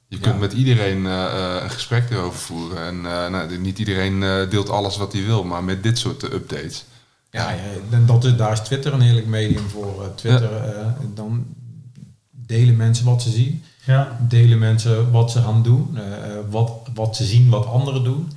[0.09, 2.87] Je kunt met iedereen uh, een gesprek erover voeren.
[2.87, 4.21] En uh, nou, niet iedereen
[4.51, 6.85] deelt alles wat hij wil, maar met dit soort updates.
[7.33, 10.13] Ja, ja dat is, daar is Twitter een heerlijk medium voor.
[10.15, 10.51] Twitter,
[11.15, 11.47] dan
[12.31, 13.63] delen mensen wat ze zien.
[13.85, 14.19] Ja.
[14.29, 15.99] Delen mensen wat ze gaan doen.
[16.51, 18.29] wat, wat ze zien wat anderen doen.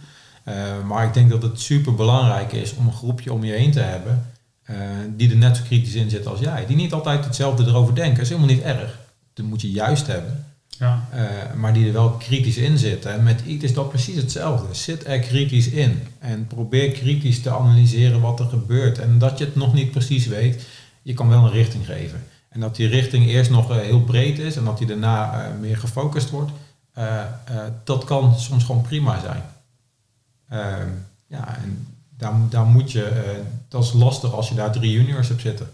[0.46, 3.72] Eh, maar ik denk dat het super belangrijk is om een groepje om je heen
[3.72, 4.26] te hebben
[4.70, 4.78] uh,
[5.16, 6.66] die er net zo kritisch in zit als jij.
[6.66, 8.14] Die niet altijd hetzelfde erover denken.
[8.14, 9.00] Dat is helemaal niet erg.
[9.34, 10.46] Dat moet je juist hebben.
[10.80, 11.08] Ja.
[11.14, 13.14] Uh, maar die er wel kritisch in zitten.
[13.14, 14.74] En met iets is dat precies hetzelfde.
[14.74, 16.02] Zit er kritisch in.
[16.20, 19.00] En probeer kritisch te analyseren wat er gebeurt.
[19.00, 20.66] En dat je het nog niet precies weet,
[21.02, 22.24] je kan wel een richting geven.
[22.50, 26.30] En dat die richting eerst nog heel breed is en dat die daarna meer gefocust
[26.30, 26.52] wordt,
[27.84, 29.44] dat kan soms gewoon prima zijn.
[30.50, 30.90] Ehm,
[31.28, 33.36] ja, en daar, daar moet je,
[33.68, 35.68] dat is lastig als je daar drie juniors hebt zitten.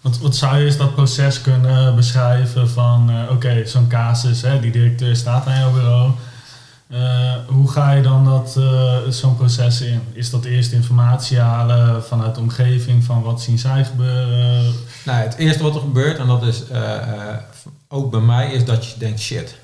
[0.00, 4.60] Wat, wat zou je eens dat proces kunnen beschrijven van, uh, oké, zo'n casus, hè,
[4.60, 6.10] die directeur staat aan jouw bureau.
[6.92, 8.60] Uh, hoe ga je dan dat,
[9.14, 10.00] zo'n proces in?
[10.12, 14.72] Is dat eerst informatie halen vanuit de omgeving van wat zien zij gebeuren?
[15.04, 16.62] Nou, het eerste wat er gebeurt, en dat is
[17.88, 19.54] ook bij mij, is dat je denkt, shit,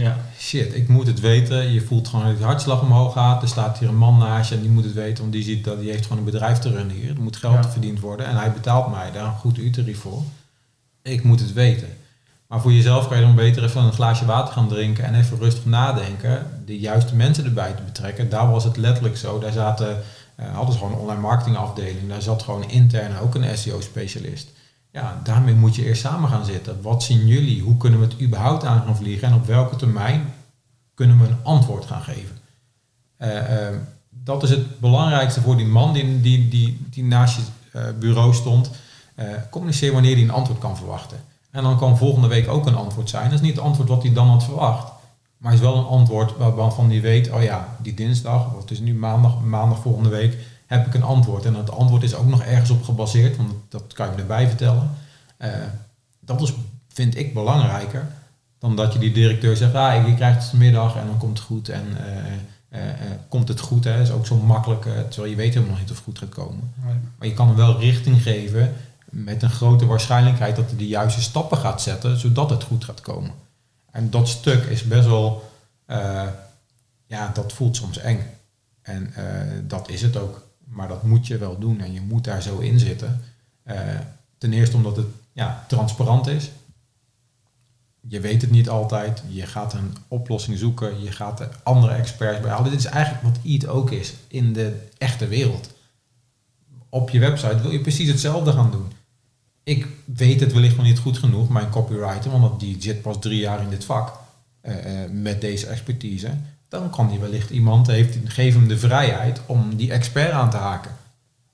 [0.00, 0.16] ja.
[0.38, 1.72] Shit, ik moet het weten.
[1.72, 3.42] Je voelt gewoon dat je hartslag omhoog gaat.
[3.42, 5.20] Er staat hier een man naast je en die moet het weten.
[5.20, 7.10] Want die ziet dat die heeft gewoon een bedrijf te runnen hier.
[7.10, 8.26] Er moet geld verdiend worden.
[8.26, 10.22] En hij betaalt mij daar een goed uurtarief voor.
[11.02, 11.88] Ik moet het weten.
[12.46, 15.38] Maar voor jezelf kan je dan beter even een glaasje water gaan drinken en even
[15.38, 16.62] rustig nadenken.
[16.66, 18.28] De juiste mensen erbij te betrekken.
[18.28, 19.38] Daar was het letterlijk zo.
[19.38, 20.02] Daar zaten,
[20.40, 22.08] uh, hadden ze gewoon een online marketingafdeling.
[22.08, 24.50] Daar zat gewoon intern ook een SEO-specialist.
[24.92, 26.82] Ja, daarmee moet je eerst samen gaan zitten.
[26.82, 27.62] Wat zien jullie?
[27.62, 29.28] Hoe kunnen we het überhaupt aan gaan vliegen?
[29.28, 30.32] En op welke termijn
[30.94, 32.38] kunnen we een antwoord gaan geven?
[33.18, 33.76] Uh, uh,
[34.10, 37.42] dat is het belangrijkste voor die man die, die, die, die naast je
[37.78, 38.70] uh, bureau stond.
[39.50, 41.18] communiceer wanneer hij een antwoord kan verwachten.
[41.50, 43.24] En dan kan volgende week ook een antwoord zijn.
[43.24, 44.92] Dat is niet het antwoord wat hij dan had verwacht.
[45.36, 48.70] Maar het is wel een antwoord waarvan hij weet, oh ja, die dinsdag, of het
[48.70, 50.36] is nu maandag, maandag volgende week,
[50.70, 51.44] heb ik een antwoord.
[51.44, 54.90] En het antwoord is ook nog ergens op gebaseerd, want dat kan je erbij vertellen.
[55.38, 55.48] Uh,
[56.20, 56.52] dat is,
[56.88, 58.06] vind ik belangrijker
[58.58, 61.46] dan dat je die directeur zegt, ah, je krijgt het vanmiddag en dan komt het
[61.46, 61.68] goed.
[61.68, 61.84] En
[62.72, 62.80] uh,
[63.28, 64.00] komt het goed, hè?
[64.00, 66.72] is ook zo makkelijk, terwijl je weet helemaal niet of het goed gaat komen.
[67.18, 68.72] Maar je kan hem wel richting geven
[69.04, 73.00] met een grote waarschijnlijkheid dat hij de juiste stappen gaat zetten, zodat het goed gaat
[73.00, 73.30] komen.
[73.90, 75.50] En dat stuk is best wel,
[77.06, 78.20] ja, dat voelt soms eng.
[78.82, 79.14] En
[79.66, 80.48] dat is het ook.
[80.70, 83.20] Maar dat moet je wel doen en je moet daar zo in zitten.
[83.66, 83.76] Uh,
[84.38, 86.50] ten eerste omdat het ja, transparant is.
[88.00, 89.22] Je weet het niet altijd.
[89.28, 91.02] Je gaat een oplossing zoeken.
[91.02, 92.70] Je gaat er andere experts bij halen.
[92.70, 95.70] Dit is eigenlijk wat EAT ook is in de echte wereld.
[96.88, 98.92] Op je website wil je precies hetzelfde gaan doen.
[99.62, 103.40] Ik weet het wellicht nog niet goed genoeg, mijn copywriter, want die zit pas drie
[103.40, 104.18] jaar in dit vak
[104.62, 104.74] uh,
[105.12, 106.30] met deze expertise
[106.70, 110.56] dan kan die wellicht iemand, heeft, geef hem de vrijheid om die expert aan te
[110.56, 110.90] haken.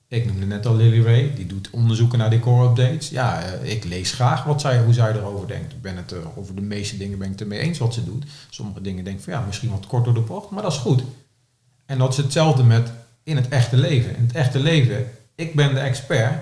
[0.07, 3.09] Ik noemde net al Lily Ray, die doet onderzoeken naar decor updates.
[3.09, 5.73] Ja, eh, ik lees graag wat zij, hoe zij erover denkt.
[5.73, 8.03] Ik ben het er, over de meeste dingen ben ik het ermee eens wat ze
[8.03, 8.25] doet.
[8.49, 10.77] Sommige dingen denk ik van ja, misschien wat kort door de bocht, maar dat is
[10.77, 11.01] goed.
[11.85, 12.91] En dat is hetzelfde met
[13.23, 14.15] in het echte leven.
[14.15, 15.05] In het echte leven,
[15.35, 16.33] ik ben de expert,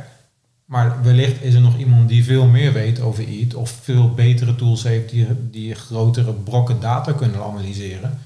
[0.66, 4.56] maar wellicht is er nog iemand die veel meer weet over iets of veel betere
[4.56, 8.20] tools heeft die, die grotere brokken data kunnen analyseren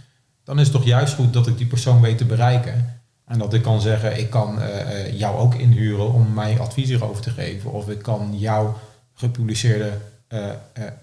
[0.50, 3.02] dan is het toch juist goed dat ik die persoon weet te bereiken.
[3.26, 6.88] En dat ik kan zeggen, ik kan eh, eh, jou ook inhuren om mij advies
[6.88, 7.72] hierover te geven.
[7.72, 8.78] Of ik kan jouw
[9.14, 9.98] gepubliceerde
[10.30, 10.46] uh,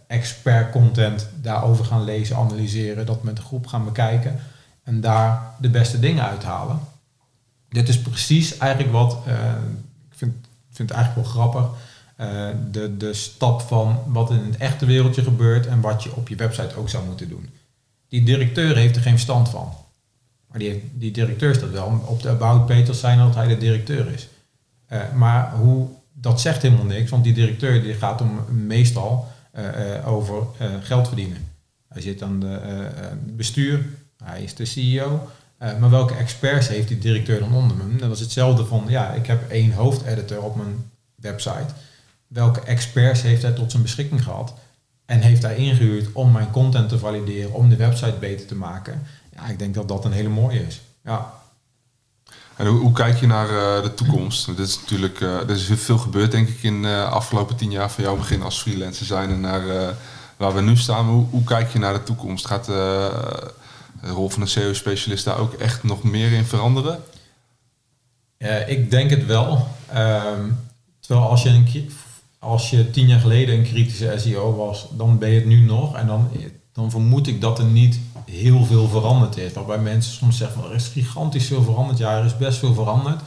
[0.06, 4.38] expert content daarover gaan lezen, analyseren, dat met de groep gaan bekijken
[4.82, 6.80] en daar de beste dingen uithalen.
[7.68, 9.18] Dit is precies eigenlijk wat,
[10.10, 10.34] ik vind,
[10.70, 11.68] vind eigenlijk wel grappig,
[12.70, 16.36] de, de stap van wat in het echte wereldje gebeurt en wat je op je
[16.36, 17.48] website ook zou moeten doen.
[18.08, 19.72] Die directeur heeft er geen verstand van.
[20.46, 24.12] Maar die, die directeur staat wel op de about als zijn dat hij de directeur
[24.12, 24.28] is.
[25.14, 29.28] maar hoe, dat zegt helemaal niks, want die directeur die gaat om meestal
[30.04, 30.46] over
[30.82, 31.48] geld verdienen.
[31.88, 33.84] Hij zit aan het bestuur,
[34.24, 35.28] hij is de CEO.
[35.58, 37.96] Maar welke experts heeft die directeur dan onder me?
[37.96, 41.74] Dat is hetzelfde van, ja, ik heb één hoofdeditor op mijn website.
[42.26, 44.54] Welke experts heeft hij tot zijn beschikking gehad?
[45.06, 49.06] En heeft hij ingehuurd om mijn content te valideren, om de website beter te maken?
[49.34, 50.80] Ja, ik denk dat dat een hele mooie is.
[51.04, 51.32] Ja.
[52.56, 54.46] En hoe, hoe kijk je naar uh, de toekomst?
[54.46, 57.90] Dit is natuurlijk, uh, er is veel gebeurd denk ik in de afgelopen tien jaar
[57.90, 59.94] van jouw begin als freelancer zijn en naar
[60.36, 61.06] waar we nu staan.
[61.06, 62.46] Hoe, hoe, kijk je naar de toekomst?
[62.46, 63.10] Gaat de
[64.02, 67.02] rol van een SEO-specialist daar ook echt nog meer in veranderen?
[68.66, 69.68] Ik denk het wel.
[69.92, 70.50] Ehm,
[71.00, 71.90] terwijl als je, een,
[72.46, 75.96] als je tien jaar geleden een kritische SEO was, dan ben je het nu nog.
[75.96, 76.28] En dan,
[76.72, 79.52] dan vermoed ik dat er niet heel veel veranderd is.
[79.52, 81.98] Waarbij mensen soms zeggen, er is gigantisch veel veranderd.
[81.98, 83.20] Ja, er is best veel veranderd.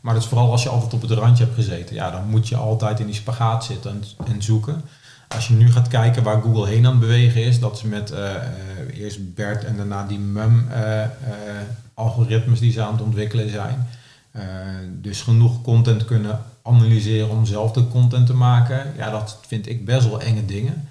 [0.00, 1.94] Maar dat is vooral als je altijd op het randje hebt gezeten.
[1.94, 4.82] Ja, dan moet je altijd in die spagaat zitten en, en zoeken.
[5.28, 8.12] Als je nu gaat kijken waar Google heen aan het bewegen is, dat ze met
[8.12, 8.34] uh,
[8.94, 11.04] eerst BERT en daarna die MUM uh,
[11.94, 13.88] algoritmes die ze aan het ontwikkelen zijn.
[15.02, 18.92] dus genoeg content kunnen analyseren om zelf de content te maken.
[18.96, 20.88] Ja, dat vind ik best wel enge dingen.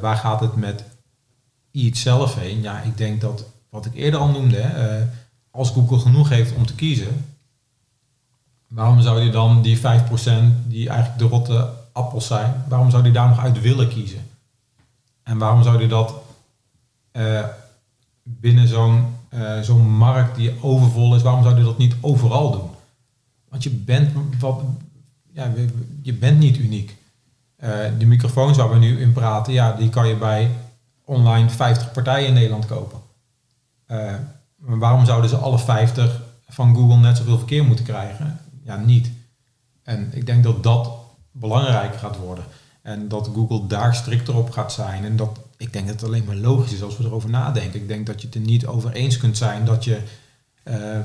[0.00, 0.84] waar gaat het met
[1.70, 2.62] iets zelf heen?
[2.62, 4.70] Ja, ik denk dat, wat ik eerder al noemde,
[5.50, 7.26] als Google genoeg heeft om te kiezen,
[8.68, 9.80] waarom zou je dan die 5%
[10.66, 14.30] die eigenlijk de rotte appels zijn, waarom zou hij daar nog uit willen kiezen?
[15.22, 16.14] En waarom zou hij dat
[17.12, 17.44] uh,
[18.22, 19.16] binnen zo'n
[19.62, 22.67] zo'n markt die overvol is, waarom zou hij dat niet overal doen?
[23.48, 24.60] Want je bent, wat,
[25.32, 25.52] ja,
[26.02, 26.96] je bent niet uniek.
[27.64, 27.68] Uh,
[27.98, 30.50] de microfoons waar we nu in praten, ja, die kan je bij
[31.04, 32.98] online 50 partijen in Nederland kopen.
[34.56, 38.40] maar waarom zouden ze alle 50 van Google net zoveel verkeer moeten krijgen?
[38.64, 39.10] Ja, niet.
[39.82, 40.90] En ik denk dat dat
[41.30, 42.44] belangrijker gaat worden.
[42.82, 45.04] En dat Google daar strikter op gaat zijn.
[45.04, 47.80] En dat, ik denk dat het alleen maar logisch is als we erover nadenken.
[47.80, 50.00] Ik denk dat je het er niet over eens kunt zijn dat je
[50.64, 50.98] uh,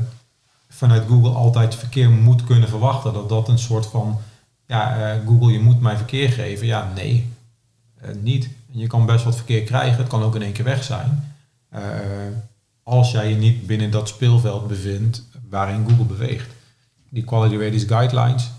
[0.76, 3.14] vanuit Google altijd verkeer moet kunnen verwachten.
[3.14, 4.18] Dat dat een soort van,
[4.68, 6.66] ja, uh, Google, je moet mij verkeer geven.
[6.66, 7.30] Ja, nee,
[8.04, 8.50] uh, niet.
[8.72, 9.98] Je kan best wat verkeer krijgen.
[9.98, 11.34] Het kan ook in één keer weg zijn.
[12.84, 16.50] als jij je niet binnen dat speelveld bevindt waarin Google beweegt.
[17.10, 18.52] Die Quality Ratings Guidelines,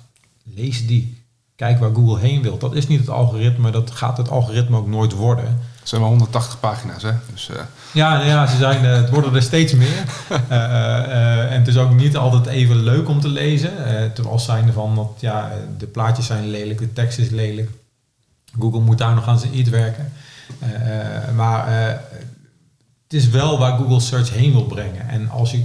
[0.42, 1.22] lees die.
[1.56, 2.58] Kijk waar Google heen wil.
[2.58, 5.58] Dat is niet het algoritme, dat gaat het algoritme ook nooit worden.
[5.84, 7.10] Het zijn maar 180 pagina's, hè?
[7.32, 7.56] Dus, uh...
[7.92, 10.04] Ja, ja ze zijn, uh, het worden er steeds meer.
[10.50, 13.72] uh, en het is ook niet altijd even leuk om te lezen.
[14.14, 17.70] terwijl zijnde van dat ja, de plaatjes zijn lelijk, de tekst is lelijk.
[18.58, 20.12] Google moet daar nog aan zijn iets werken.
[21.34, 21.68] maar
[23.02, 25.08] het is wel waar Google Search heen wil brengen.
[25.08, 25.64] En als je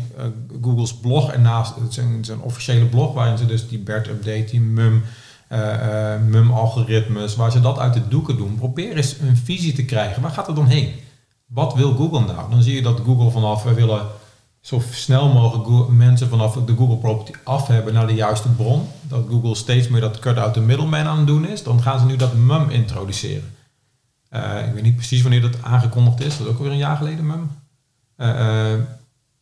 [0.62, 5.04] Google's blog ernaast, zijn, zijn officiële blog, waarin ze dus die BERT-update, die MUM
[5.52, 8.56] uh, MUM-algoritmes, waar ze dat uit de doeken doen.
[8.56, 10.22] Probeer eens een visie te krijgen.
[10.22, 10.94] Waar gaat het dan heen?
[11.46, 12.50] Wat wil Google nou?
[12.50, 14.08] Dan zie je dat Google vanaf, we willen
[14.62, 18.88] zo snel mogelijk mensen vanaf de Google property af hebben naar de juiste bron.
[19.02, 21.64] Dat Google steeds meer dat cut out the middleman aan het doen is.
[21.64, 23.56] Dan gaan ze nu dat MUM introduceren.
[24.32, 26.38] Uh, ik weet niet precies wanneer dat aangekondigd is.
[26.38, 27.50] Dat is ook weer een jaar geleden MUM.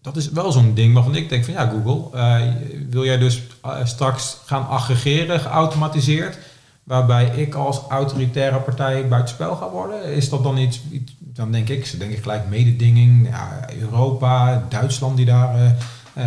[0.08, 2.54] Dat is wel zo'n ding waarvan ik denk van ja Google, uh,
[2.90, 6.38] wil jij dus uh, straks gaan aggregeren, geautomatiseerd,
[6.84, 10.04] waarbij ik als autoritaire partij buitenspel ga worden?
[10.04, 10.82] Is dat dan iets,
[11.20, 15.76] dan denk ik, denk ik gelijk mededinging, ja, Europa, Duitsland die daar
[16.18, 16.24] uh,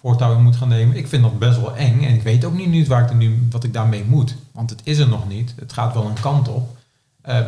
[0.00, 0.96] voortouw in moet gaan nemen.
[0.96, 3.16] Ik vind dat best wel eng en ik weet ook niet, niet waar ik er
[3.16, 5.54] nu, wat ik daarmee moet, want het is er nog niet.
[5.60, 6.76] Het gaat wel een kant op.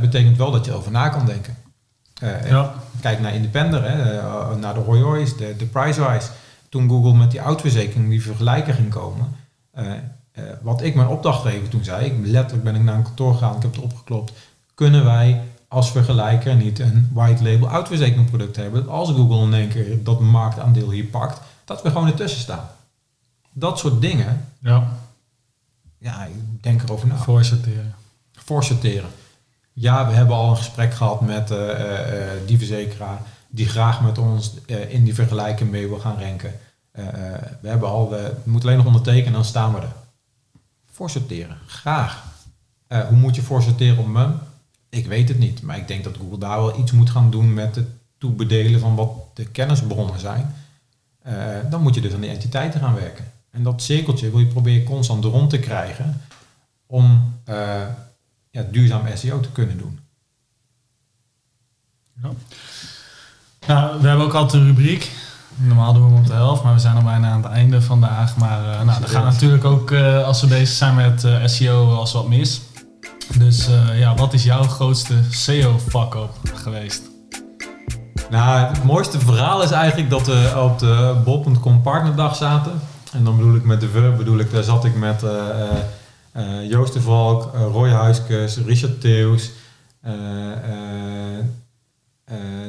[0.00, 1.56] betekent wel dat je over na kan denken.
[2.49, 2.75] Ja.
[3.01, 6.31] Kijk naar Independer, hè, eh, naar de Roy de, de PriceWise.
[6.68, 9.37] Toen Google met die autoverzekering, die vergelijker ging komen.
[9.79, 9.93] Uh,
[10.62, 13.62] wat ik mijn opdrachtgever toen zei, ik, letterlijk ben ik naar een kantoor gegaan, ik
[13.62, 14.33] heb het opgeklopt.
[14.75, 18.85] Kunnen wij als vergelijker niet een white label autoverzekeringproduct hebben?
[18.85, 22.68] Dat als Google in één keer dat marktaandeel hier pakt, dat we gewoon ertussen staan.
[23.53, 24.47] Dat soort dingen.
[24.59, 24.89] Ja.
[25.99, 27.16] Ja, ik denk erover na.
[27.16, 27.95] Voorsorteren.
[28.33, 29.11] Voorsorteren.
[29.81, 31.59] Ja, we hebben al een gesprek gehad met uh,
[32.47, 34.55] die verzekeraar die graag met ons
[34.89, 36.53] in die vergelijking mee wil gaan renken.
[37.61, 39.93] we hebben al, we moeten alleen nog ondertekenen, dan staan we er.
[40.91, 42.24] Voorsorteren, graag.
[42.89, 44.39] hoe moet je voorsorteren op MUM?
[44.89, 47.55] Ik weet het niet, maar ik denk dat Google daar wel iets moet gaan doen
[47.55, 47.87] met het
[48.18, 50.55] toebedelen van wat de kennisbronnen zijn.
[51.70, 53.24] dan moet je dus aan die entiteiten gaan werken.
[53.51, 56.20] En dat cirkeltje wil je proberen constant rond te krijgen
[56.87, 57.35] om
[58.51, 60.01] ja, duurzaam SEO te kunnen doen.
[62.22, 62.30] Ja.
[63.66, 65.11] Nou, we hebben ook altijd een rubriek.
[65.57, 67.82] Normaal doen we hem op de helft, maar we zijn al bijna aan het einde
[67.82, 68.36] vandaag.
[68.36, 72.12] Maar uh, nou, er gaat natuurlijk ook, uh, als we bezig zijn met SEO, als
[72.12, 72.61] wat mis.
[73.38, 77.03] Dus ja, wat is jouw grootste SEO-fuck-up geweest?
[78.30, 82.72] Nou, het mooiste verhaal is eigenlijk dat we op de bol.com partnerdag zaten.
[83.12, 85.22] En dan bedoel ik met de Verb, bedoel ik, daar zat ik met
[86.68, 89.51] Joost de Valk, Roy Huiskes, Richard Theus,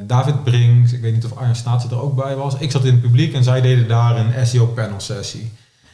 [0.08, 0.94] David Brinks.
[0.94, 2.56] Ik weet niet of Arjen Staatje er ook bij was.
[2.58, 5.52] Ik zat in het publiek en zij deden daar een SEO panel sessie.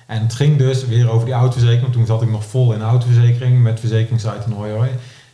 [0.07, 1.93] En het ging dus weer over die autoverzekering.
[1.93, 4.89] Toen zat ik nog vol in autoverzekering met verzekeringssite en hoi hoi.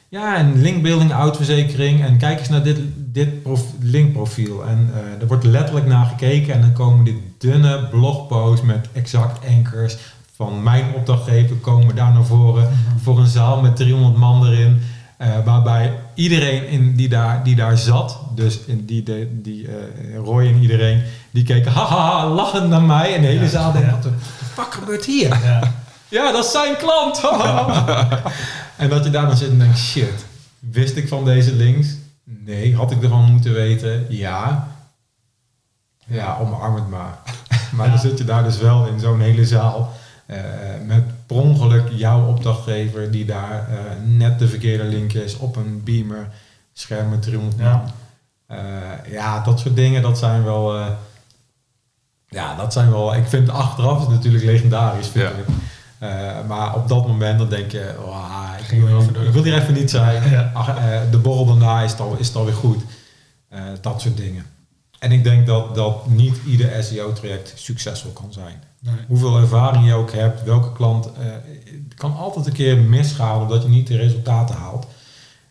[0.10, 2.04] Ja, en linkbuilding, autoverzekering.
[2.04, 3.30] En kijk eens naar dit, dit
[3.80, 4.66] linkprofiel.
[4.66, 6.54] En er wordt letterlijk naar gekeken.
[6.54, 9.98] En dan komen dit dunne blogposts met exact anchors
[10.36, 12.70] van mijn opdrachtgever komen daar naar voren.
[13.02, 14.82] Voor een zaal met 300 man erin.
[15.22, 20.16] Uh, waarbij iedereen in die, daar, die daar zat, dus in die, de, die uh,
[20.16, 23.16] Roy en iedereen, die keken haha lachend naar mij.
[23.16, 24.12] En de hele zaal denkt, wat de
[24.54, 25.30] fuck gebeurt hier?
[25.44, 25.74] Ja.
[26.18, 27.22] ja, dat is zijn klant!
[28.78, 30.26] En dat je daar dan zit en denkt, shit,
[30.60, 31.88] wist ik van deze links?
[32.24, 32.76] Nee.
[32.76, 34.06] Had ik ervan moeten weten?
[34.10, 34.68] Ja.
[36.06, 37.18] Ja, omarm het maar.
[37.76, 39.94] maar dan zit je daar dus wel in zo'n hele zaal
[40.86, 43.78] met per ongeluk jouw opdrachtgever die daar uh,
[44.18, 46.30] net de verkeerde link is op een beamer,
[46.74, 47.84] scherm met 300 ja.
[48.52, 48.58] Uh,
[49.12, 50.78] ja, dat soort dingen, dat zijn wel...
[52.28, 53.16] ja, dat zijn wel...
[53.16, 55.32] Ik vind achteraf is natuurlijk legendarisch, vind ja.
[55.32, 55.46] ik.
[56.04, 59.74] Uh, maar op dat moment dan denk je, oh, ik, wil, ik, wil hier even
[59.74, 60.30] niet zijn.
[60.30, 60.52] Ja.
[60.54, 62.84] Ach, uh, de borrel daarna is het, al, is het alweer goed.
[63.54, 64.46] Uh, dat soort dingen.
[65.00, 68.64] En ik denk dat, dat niet ieder SEO-traject succesvol kan zijn.
[68.84, 68.96] Nee.
[69.08, 71.06] Hoeveel ervaring je ook hebt, welke klant.
[71.06, 74.88] het kan altijd een keer misgaan omdat je niet de resultaten haalt.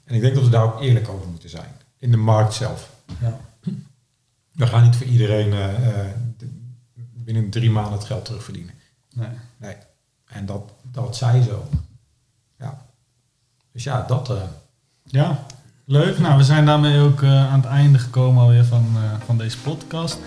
[0.05, 1.71] En ik denk dat we daar ook eerlijk over moeten zijn.
[1.99, 2.91] In de markt zelf.
[3.21, 3.41] Ja.
[4.53, 5.55] We gaan niet voor iedereen
[7.25, 8.75] binnen drie maanden het geld terugverdienen.
[9.15, 9.29] Nee.
[9.57, 9.77] nee.
[10.27, 11.69] En dat, dat zij zo.
[12.59, 12.87] Ja.
[13.73, 14.31] Dus ja, dat.
[14.31, 14.37] Uh.
[15.05, 15.47] Ja,
[15.85, 16.19] leuk.
[16.19, 20.19] Nou, we zijn daarmee ook aan het einde gekomen alweer van, van deze podcast.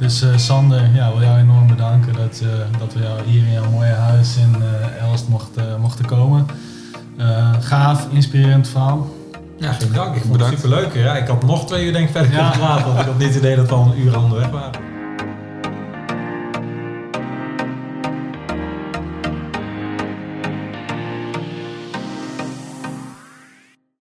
[0.00, 2.42] Dus Sander, ja, wil jou enorm bedanken dat,
[2.78, 4.62] dat we jou hier in jouw mooie huis in
[5.00, 6.46] Elst mochten, mochten komen.
[7.60, 9.06] gaaf, inspirerend verhaal.
[9.58, 10.16] Ja, geen dank.
[10.16, 10.94] Ik vond het superleuk.
[10.94, 12.86] Ja, ik had nog twee uur denk ik verder kunnen praten.
[12.86, 14.89] Want ik had niet het idee dat we al een uur aan de weg waren.